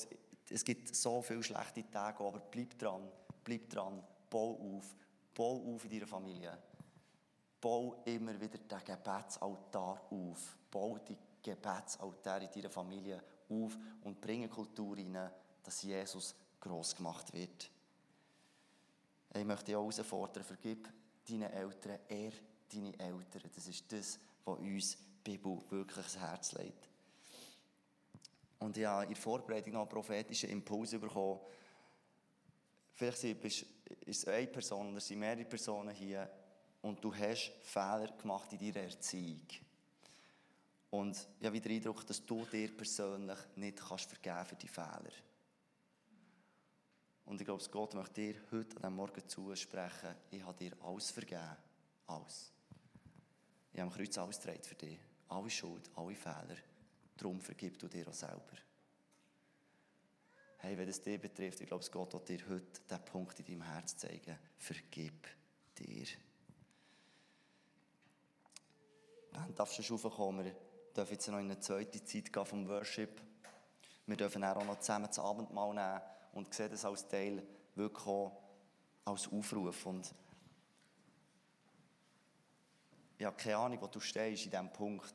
es 0.50 0.64
gibt 0.64 0.96
so 0.96 1.22
viele 1.22 1.44
schlechte 1.44 1.90
Tage, 1.90 2.24
aber 2.24 2.40
bleib 2.40 2.78
dran, 2.78 3.10
bleib 3.44 3.70
dran, 3.70 4.02
bau 4.30 4.78
auf 4.78 4.96
Bau 5.40 5.74
auf 5.74 5.86
in 5.86 5.92
deiner 5.92 6.06
Familie. 6.06 6.58
Bau 7.62 8.02
immer 8.04 8.38
wieder 8.42 8.58
den 8.58 8.84
Gebetsaltar 8.84 10.02
auf. 10.12 10.58
Bau 10.70 10.98
die 10.98 11.18
Gebetsaltar 11.42 12.42
in 12.42 12.50
deiner 12.54 12.70
Familie 12.70 13.24
auf 13.50 13.78
und 14.04 14.20
bringe 14.20 14.50
Kultur 14.50 14.98
rein, 14.98 15.32
dass 15.64 15.82
Jesus 15.82 16.36
gross 16.60 16.94
gemacht 16.94 17.32
wird. 17.32 17.72
Ich 19.34 19.46
möchte 19.46 19.68
dich 19.68 19.76
auch 19.78 19.84
herausfordern, 19.84 20.44
vergib 20.44 20.90
deinen 21.26 21.44
Eltern, 21.54 22.00
er 22.10 22.32
deine 22.70 23.00
Eltern. 23.00 23.50
Das 23.56 23.66
ist 23.66 23.90
das, 23.94 24.20
was 24.44 24.60
uns 24.60 24.98
die 25.26 25.38
Bibel 25.38 25.62
wirklich 25.70 26.00
ans 26.00 26.18
Herz 26.18 26.52
legt. 26.52 26.89
Und 28.60 28.78
ich 28.78 28.86
habe 28.86 29.04
in 29.04 29.10
der 29.10 29.18
Vorbereitung 29.18 29.74
noch 29.74 29.88
prophetischen 29.88 30.50
Impuls 30.50 30.92
bekommen. 30.92 31.40
Vielleicht 32.94 33.24
ist 33.24 33.66
es 34.06 34.28
eine 34.28 34.48
Person 34.48 34.92
oder 34.92 35.00
sind 35.00 35.20
mehrere 35.20 35.46
Personen 35.46 35.96
hier 35.96 36.30
und 36.82 37.04
du 37.04 37.14
hast 37.16 37.52
Fehler 37.62 38.12
gemacht 38.18 38.52
in 38.54 38.60
deiner 38.60 38.88
Erziehung. 38.88 39.48
Und 40.92 41.16
ich 41.40 41.46
habe 41.46 41.54
wieder 41.54 41.70
den 41.70 41.78
Eindruck, 41.78 42.06
dass 42.06 42.26
du 42.26 42.46
dir 42.46 42.76
persönlich 42.76 43.38
nicht 43.56 43.80
kannst 43.80 44.10
vergeben 44.10 44.46
für 44.46 44.56
die 44.56 44.68
Fehler. 44.68 45.12
Und 47.26 47.40
ich 47.40 47.46
glaube, 47.46 47.64
Gott 47.70 47.94
möchte 47.94 48.22
dir 48.22 48.36
heute 48.52 48.76
an 48.78 48.82
diesem 48.82 48.96
Morgen 48.96 49.28
zusprechen, 49.28 50.16
ich 50.32 50.44
habe 50.44 50.58
dir 50.58 50.72
alles 50.82 51.12
vergeben. 51.12 51.58
Alles. 52.08 52.52
Ich 53.72 53.80
habe 53.80 53.92
am 53.92 53.96
Kreuz 53.96 54.18
alles 54.18 54.38
für 54.38 54.76
dich. 54.76 54.98
Alle 55.28 55.50
Schuld, 55.50 55.92
alle 55.96 56.16
Fehler. 56.16 56.58
Darum 57.20 57.40
vergib 57.42 57.78
du 57.78 57.88
dir 57.88 58.08
auch 58.08 58.14
selber 58.14 58.58
hey, 60.60 60.78
wenn 60.78 60.90
es 60.90 61.02
dich 61.02 61.20
betrifft, 61.20 61.62
ich 61.62 61.68
glaube, 61.68 61.86
Gott 61.90 62.14
wird 62.14 62.30
dir 62.30 62.50
heute 62.50 62.82
diesen 62.82 63.06
Punkt 63.06 63.40
in 63.40 63.46
deinem 63.46 63.62
Herz 63.64 63.98
zeigen. 63.98 64.38
Vergib 64.58 65.28
dir. 65.78 66.06
Dann 69.32 69.56
darfst 69.56 69.80
du 69.80 69.84
schon 69.84 69.98
raufkommen. 69.98 70.46
Wir 70.46 70.56
dürfen 70.96 71.14
jetzt 71.14 71.28
noch 71.28 71.40
in 71.40 71.46
eine 71.46 71.60
zweite 71.60 72.04
Zeit 72.04 72.34
gehen 72.34 72.46
vom 72.46 72.68
Worship. 72.68 73.22
Wir 74.06 74.18
dürfen 74.18 74.44
auch 74.44 74.64
noch 74.66 74.80
zusammen 74.80 75.08
das 75.08 75.20
Abendmahl 75.20 75.74
nehmen 75.74 76.02
und 76.34 76.54
sehen 76.54 76.72
das 76.72 76.84
als 76.84 77.08
Teil 77.08 77.42
wirklich 77.76 78.06
auch 78.06 78.38
als 79.06 79.32
Aufruf. 79.32 79.86
Und 79.86 80.14
ich 83.18 83.26
habe 83.26 83.38
keine 83.38 83.58
Ahnung, 83.58 83.82
wo 83.82 83.88
du 83.88 84.00
stehst 84.00 84.46
in 84.46 84.52
diesem 84.52 84.74
Punkt, 84.74 85.14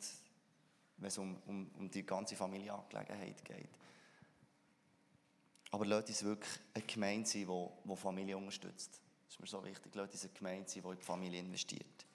wenn 0.96 1.09
es 1.09 1.18
um, 1.18 1.37
um, 1.46 1.70
um 1.78 1.90
die 1.90 2.04
ganze 2.04 2.37
Familienangelegenheit 2.37 3.44
geht. 3.44 3.68
Aber 5.70 5.87
lasst 5.87 6.09
uns 6.09 6.22
wirklich 6.22 6.61
eine 6.72 6.85
Gemeinde 6.85 7.28
sein, 7.28 7.46
die, 7.46 7.88
die 7.88 7.96
Familie 7.96 8.37
unterstützt. 8.37 9.00
Das 9.26 9.35
ist 9.35 9.40
mir 9.40 9.46
so 9.46 9.64
wichtig. 9.64 9.94
Lasst 9.94 10.12
uns 10.12 10.24
eine 10.24 10.33
Gemeinde 10.33 10.70
sein, 10.70 10.83
die 10.83 10.88
in 10.88 10.96
die 10.96 11.02
Familie 11.02 11.40
investiert. 11.40 12.07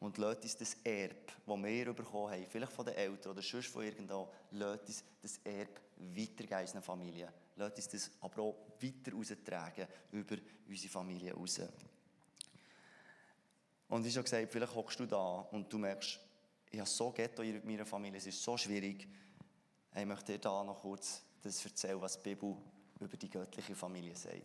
Und 0.00 0.18
lasst 0.18 0.42
uns 0.42 0.56
das 0.56 0.76
Erbe, 0.84 1.16
das 1.46 1.62
wir 1.62 1.92
bekommen 1.92 2.32
haben, 2.32 2.46
vielleicht 2.46 2.72
von 2.72 2.84
den 2.84 2.94
Eltern 2.94 3.32
oder 3.32 3.42
sonst 3.42 3.68
von 3.68 3.82
irgendwo, 3.82 4.28
lasst 4.52 4.86
uns 4.86 5.04
das 5.22 5.40
Erbe 5.44 5.80
weitergeben 5.96 6.60
unseren 6.60 6.82
Familien. 6.82 7.28
Lasst 7.56 7.76
uns 7.76 7.88
das 7.88 8.10
aber 8.20 8.42
auch 8.42 8.56
weiter 8.80 9.12
raustragen 9.12 9.88
über 10.12 10.36
unsere 10.68 10.92
Familie 10.92 11.34
raus. 11.34 11.60
Und 13.88 14.04
wie 14.04 14.10
schon 14.10 14.22
gesagt, 14.22 14.52
vielleicht 14.52 14.74
hockst 14.74 15.00
du 15.00 15.06
da 15.06 15.40
und 15.50 15.72
du 15.72 15.78
merkst, 15.78 16.20
ich 16.70 16.78
habe 16.78 16.88
so 16.88 17.10
Ghetto 17.10 17.42
in 17.42 17.64
meiner 17.66 17.86
Familie, 17.86 18.18
es 18.18 18.26
ist 18.26 18.42
so 18.42 18.56
schwierig. 18.56 19.08
Ich 19.94 20.04
möchte 20.04 20.32
dir 20.32 20.38
da 20.38 20.62
noch 20.62 20.80
kurz 20.80 21.22
das 21.42 21.64
erzählen, 21.64 22.00
was 22.00 22.20
die 22.20 22.34
Bibel 22.34 22.56
über 23.00 23.16
die 23.16 23.30
göttliche 23.30 23.74
Familie 23.74 24.14
sagt. 24.14 24.42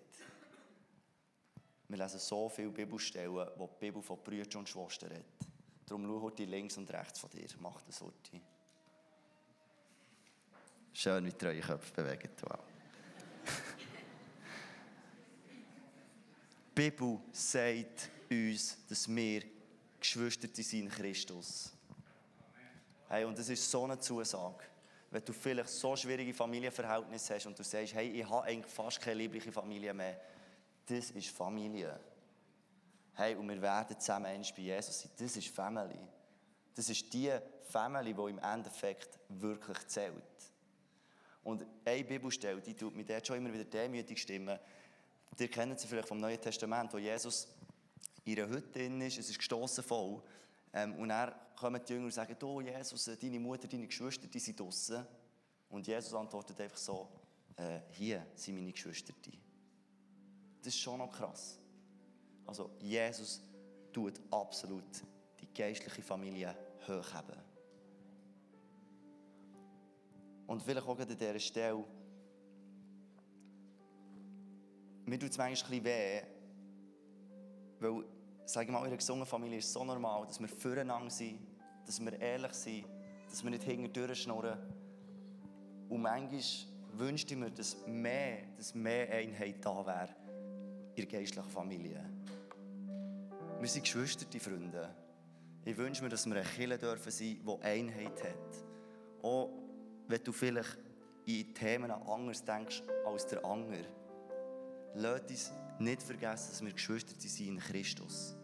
Wir 1.88 1.98
lesen 1.98 2.20
so 2.20 2.50
viele 2.50 2.70
Bibelstellen, 2.70 3.34
wo 3.34 3.68
die 3.68 3.80
Bibel 3.80 4.02
von 4.02 4.18
Brüdern 4.24 4.60
und 4.60 4.70
Schwestern 4.70 5.10
redet. 5.10 5.26
Darum 5.86 6.06
schau 6.06 6.22
heute 6.22 6.46
links 6.46 6.78
und 6.78 6.90
rechts 6.92 7.20
von 7.20 7.30
dir. 7.30 7.48
Mach 7.60 7.82
das 7.82 8.02
heute. 8.02 8.42
Schön, 10.94 11.26
wie 11.26 11.46
eure 11.46 11.60
Köpfe 11.60 11.94
bewegen. 11.94 12.30
Wow. 12.42 12.60
die 16.70 16.82
Bibel 16.90 17.20
sagt 17.32 18.10
uns, 18.30 18.78
dass 18.88 19.14
wir 19.14 19.44
Geschwister 20.00 20.48
sind 20.52 20.84
in 20.84 20.90
Christus. 20.90 21.74
Hey, 23.14 23.26
und 23.26 23.38
das 23.38 23.48
ist 23.48 23.70
so 23.70 23.84
eine 23.84 24.00
Zusage. 24.00 24.64
Wenn 25.12 25.24
du 25.24 25.34
vielleicht 25.34 25.70
so 25.70 25.96
schwierige 25.96 26.34
Familienverhältnisse 26.34 27.36
hast 27.36 27.46
und 27.46 27.60
du 27.60 27.64
sagst, 27.64 27.94
hey, 27.94 28.10
ich 28.10 28.28
habe 28.28 28.42
eigentlich 28.48 28.74
fast 28.74 29.00
keine 29.00 29.18
liebliche 29.18 29.52
Familie 29.52 29.94
mehr, 29.94 30.20
das 30.88 31.12
ist 31.12 31.30
Familie. 31.30 32.00
Hey, 33.14 33.36
und 33.36 33.48
wir 33.48 33.62
werden 33.62 34.00
zusammen 34.00 34.26
eins 34.26 34.52
bei 34.52 34.64
Jesus 34.64 35.02
sein. 35.02 35.12
Das 35.20 35.38
ist 35.38 35.50
Family. 35.50 36.00
Das 36.74 36.90
ist 36.90 37.14
die 37.14 37.32
Family, 37.70 38.16
die 38.16 38.30
im 38.32 38.40
Endeffekt 38.40 39.20
wirklich 39.30 39.88
zählt. 39.90 40.52
Und 41.44 41.68
eine 41.86 42.04
Bibelstelle, 42.04 42.62
die 42.62 42.74
tut 42.74 42.96
mir 42.96 43.06
dort 43.06 43.28
schon 43.28 43.38
immer 43.38 43.54
wieder 43.54 43.66
demütig 43.66 44.20
stimmen. 44.20 44.58
Ihr 45.38 45.52
kennt 45.52 45.80
sie 45.80 45.88
vielleicht 45.88 46.08
vom 46.08 46.20
Neuen 46.20 46.42
Testament, 46.42 46.92
wo 46.92 46.98
Jesus 46.98 47.48
in 48.26 48.40
einer 48.40 48.50
Hütte 48.50 48.80
drin 48.80 49.00
ist, 49.02 49.20
es 49.20 49.30
ist 49.30 49.38
gestossen 49.38 49.84
voll. 49.84 50.20
Ähm, 50.74 50.96
und 50.96 51.10
dann 51.10 51.32
kommen 51.56 51.82
die 51.86 51.94
Jünger 51.94 52.06
und 52.06 52.14
sagen, 52.14 52.36
oh 52.44 52.62
Jesus, 52.62 53.06
deine 53.20 53.40
Mutter, 53.40 53.68
deine 53.68 53.88
Geschwister, 53.88 54.28
die 54.28 54.40
sind 54.40 54.60
draußen. 54.60 55.06
Und 55.70 55.88
Jesus 55.88 56.14
antwortet 56.14 56.60
einfach 56.62 56.78
so, 56.78 57.10
äh, 57.56 57.80
hier 57.92 58.26
sind 58.36 58.56
meine 58.56 58.72
Geschwister. 58.72 59.14
Das 60.60 60.68
ist 60.68 60.80
schon 60.80 60.98
noch 60.98 61.12
krass. 61.12 61.60
Also 62.46 62.72
Jesus 62.80 63.42
tut 63.92 64.20
absolut 64.32 65.04
die 65.40 65.54
geistliche 65.54 66.02
Familie 66.02 66.56
hochheben. 66.88 67.38
Und 70.48 70.62
vielleicht 70.62 70.88
auch 70.88 71.00
an 71.00 71.08
dieser 71.08 71.40
Stelle, 71.40 71.84
mir 75.06 75.20
tut 75.20 75.32
es 75.32 75.38
manchmal 75.38 75.74
ein 75.74 75.84
bisschen 75.84 75.86
weh, 75.86 76.22
weil, 77.80 78.06
sage 78.46 78.72
mal, 78.72 78.80
in 78.80 78.88
einer 78.88 78.98
gesungenen 78.98 79.28
Familie 79.28 79.60
ist 79.60 79.68
es 79.68 79.74
so 79.74 79.84
normal, 79.84 80.26
dass 80.28 80.40
wir 80.40 80.48
füreinander 80.48 81.10
sind, 81.10 81.40
dass 81.86 82.00
wir 82.00 82.20
ehrlich 82.20 82.54
sind, 82.54 82.86
dass 83.30 83.44
wir 83.44 83.50
nicht 83.50 83.64
hinten 83.64 83.92
durchschnurren. 83.92 84.60
Und 85.90 86.02
manchmal 86.02 86.42
wünschte 86.94 87.34
ich 87.34 87.40
mir, 87.40 87.50
dass 87.50 87.78
mehr, 87.88 88.44
dass 88.58 88.74
mehr 88.74 89.10
Einheit 89.10 89.64
da 89.64 89.86
wäre 89.86 90.10
in 90.96 91.08
der 91.08 91.20
geistlichen 91.20 91.50
Familie. 91.50 92.04
Wir 93.60 93.70
sind 93.70 93.84
Geschwister, 93.84 94.26
die 94.26 94.40
Freunde. 94.40 94.90
Ich 95.66 95.78
wünsche 95.78 96.04
mir, 96.04 96.10
dass 96.10 96.26
wir 96.26 96.36
eine 96.36 96.44
Kirche 96.44 96.78
dürfen 96.78 97.12
sein, 97.12 97.40
die 97.42 97.64
Einheit 97.64 98.24
hat. 98.24 98.66
Auch 99.24 99.50
wenn 100.08 100.24
du 100.24 100.32
vielleicht 100.32 100.78
in 101.26 101.54
Themen 101.54 101.90
anders 101.90 102.44
denkst 102.44 102.84
als 103.06 103.26
der 103.28 103.44
andere. 103.46 103.86
Lass 104.96 105.22
uns 105.22 105.52
nicht 105.80 106.04
vergessen, 106.04 106.50
dass 106.52 106.64
wir 106.64 106.72
Geschwister 106.72 107.14
sind 107.18 107.48
in 107.48 107.60
Christus. 107.60 108.36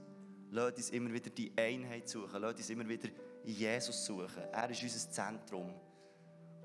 Lass 0.52 0.74
uns 0.74 0.89
immer 0.89 1.13
wieder 1.13 1.30
die 1.30 1.52
Einheit 1.56 2.10
suchen. 2.10 2.42
Lass 2.42 2.56
uns 2.56 2.70
immer 2.70 2.88
wieder 2.88 3.10
Jesus 3.44 4.06
suchen. 4.06 4.44
Er 4.52 4.70
ist 4.70 4.82
unser 4.82 5.12
Zentrum. 5.12 5.74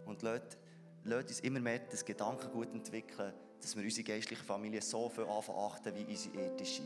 Und 0.07 0.23
lass, 0.23 0.41
lass 1.05 1.25
uns 1.25 1.41
immer 1.41 1.61
mehr 1.61 1.81
das 1.91 2.05
Gedankengut 2.05 2.73
entwickeln, 2.73 3.33
dass 3.61 3.77
wir 3.77 3.83
unsere 3.83 4.05
geistliche 4.05 4.45
Familie 4.45 4.81
so 4.81 5.09
viel 5.09 5.25
achten 5.25 5.95
wie 5.95 6.05
unsere 6.05 6.47
ethische. 6.47 6.83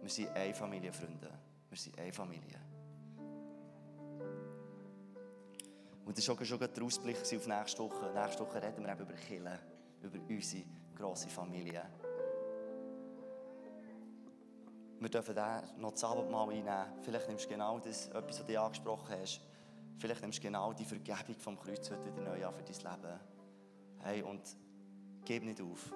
Wir 0.00 0.10
sind 0.10 0.28
eine 0.30 0.54
Familie, 0.54 0.92
Freunde. 0.92 1.30
Wir 1.68 1.78
sind 1.78 1.98
eine 1.98 2.12
Familie. 2.12 2.58
Und 6.04 6.18
das 6.18 6.26
war 6.26 6.34
auch 6.34 6.44
schon 6.44 6.58
der 6.58 6.82
Ausblick 6.82 7.16
auf 7.16 7.46
nächste 7.46 7.78
Woche. 7.78 8.12
Nächste 8.12 8.42
Woche 8.42 8.60
reden 8.60 8.84
wir 8.84 8.92
eben 8.92 9.02
über 9.02 9.12
Killen, 9.12 9.58
über 10.02 10.18
unsere 10.28 10.64
grosse 10.96 11.28
Familie. 11.28 11.82
Wir 15.00 15.08
dürfen 15.08 15.34
da 15.34 15.62
noch 15.78 15.92
das 15.92 16.04
Abendmahl 16.04 16.50
einnehmen. 16.50 16.86
Vielleicht 17.00 17.26
nimmst 17.26 17.46
du 17.46 17.48
genau 17.48 17.78
das, 17.78 18.08
etwas, 18.08 18.40
was 18.40 18.46
du 18.46 18.60
angesprochen 18.60 19.16
hast. 19.18 19.40
Vielleicht 19.98 20.20
nimmst 20.20 20.38
du 20.38 20.42
genau 20.42 20.74
die 20.74 20.84
Vergebung 20.84 21.36
vom 21.38 21.58
Kreuz 21.58 21.90
heute 21.90 22.04
wieder 22.04 22.22
neu 22.22 22.46
an 22.46 22.54
für 22.54 22.62
dein 22.62 22.74
Leben. 22.74 23.20
Hey, 24.00 24.22
und 24.22 24.42
gib 25.24 25.42
nicht 25.42 25.60
auf. 25.62 25.90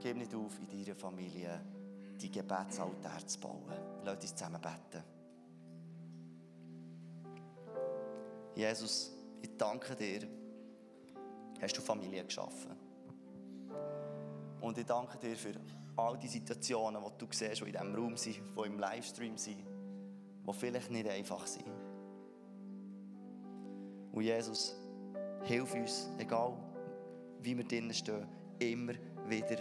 Gib 0.00 0.18
nicht 0.18 0.34
auf 0.34 0.58
in 0.58 0.68
deiner 0.68 0.94
Familie, 0.94 1.60
die 2.20 2.30
Gebetsaltär 2.30 3.26
zu 3.26 3.40
bauen. 3.40 3.72
Lass 4.04 4.16
uns 4.16 4.36
zusammen 4.36 4.60
beten. 4.60 5.02
Jesus, 8.54 9.12
ich 9.40 9.56
danke 9.56 9.96
dir, 9.96 10.28
hast 11.58 11.74
du 11.74 11.80
Familie 11.80 12.22
geschaffen. 12.22 12.81
Und 14.62 14.78
ich 14.78 14.86
danke 14.86 15.18
dir 15.18 15.36
für 15.36 15.54
all 15.96 16.16
die 16.16 16.28
Situationen, 16.28 17.02
die 17.02 17.18
du 17.18 17.26
siehst, 17.30 17.60
die 17.60 17.66
in 17.66 17.72
diesem 17.72 17.94
Raum 17.94 18.16
sind, 18.16 18.40
die 18.56 18.66
im 18.66 18.78
Livestream 18.78 19.36
sind, 19.36 19.58
die 19.58 20.52
vielleicht 20.52 20.90
nicht 20.90 21.08
einfach 21.08 21.46
sind. 21.46 21.66
Und 24.12 24.22
Jesus, 24.22 24.76
hilf 25.42 25.74
uns, 25.74 26.08
egal 26.18 26.56
wie 27.40 27.56
wir 27.56 27.64
drinnen 27.64 27.92
stehen, 27.92 28.26
immer 28.60 28.92
wieder 29.26 29.56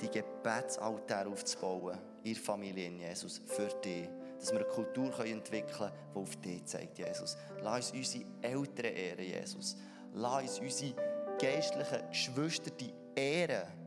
die 0.00 0.08
Gebetsaltär 0.08 1.26
aufzubauen, 1.26 1.98
der 2.24 2.36
Familie 2.36 2.88
in 2.88 2.98
Jesus, 2.98 3.40
für 3.46 3.68
dich. 3.82 4.08
Dass 4.38 4.52
wir 4.52 4.60
eine 4.60 4.68
Kultur 4.68 5.18
entwickeln 5.24 5.72
können, 5.78 5.92
die 6.14 6.18
auf 6.18 6.36
dich 6.36 6.64
zeigt, 6.66 6.98
Jesus. 6.98 7.38
Lass 7.62 7.92
uns 7.92 8.14
unsere 8.14 8.24
Eltern 8.42 8.94
ehren, 8.94 9.24
Jesus. 9.24 9.76
Lass 10.12 10.58
uns 10.58 10.60
unsere 10.60 10.94
geistlichen 11.38 12.08
Geschwister 12.10 12.70
die 12.72 12.92
ehren. 13.14 13.83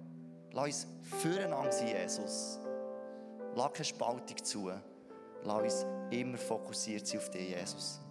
Lass 0.58 0.66
uns 0.66 0.88
füreinander 1.22 1.72
sein, 1.72 1.90
Jesus. 1.90 2.60
Lass 3.54 3.74
keine 3.74 3.86
Spaltung 3.86 4.44
zu. 4.44 4.72
Lass 5.44 5.62
uns 5.62 5.86
immer 6.10 6.38
fokussiert 6.38 7.06
sein 7.06 7.20
auf 7.20 7.30
dich, 7.30 7.50
Jesus. 7.50 8.02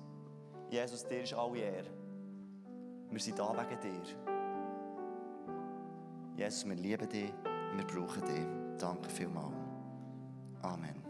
Jesus, 0.70 1.04
dir 1.04 1.24
ist 1.24 1.35
alle 1.35 1.59
Ehre. 1.59 1.90
Wir 3.11 3.20
sind 3.20 3.37
da 3.37 3.52
wegen 3.52 3.80
dir. 3.80 4.16
Jesus, 6.37 6.68
wir 6.68 6.76
lieben 6.76 7.09
dich, 7.09 7.32
wir 7.74 7.85
brauchen 7.85 8.24
dich. 8.24 8.78
Danke 8.78 9.11
vielmals. 9.11 9.56
Amen. 10.62 11.06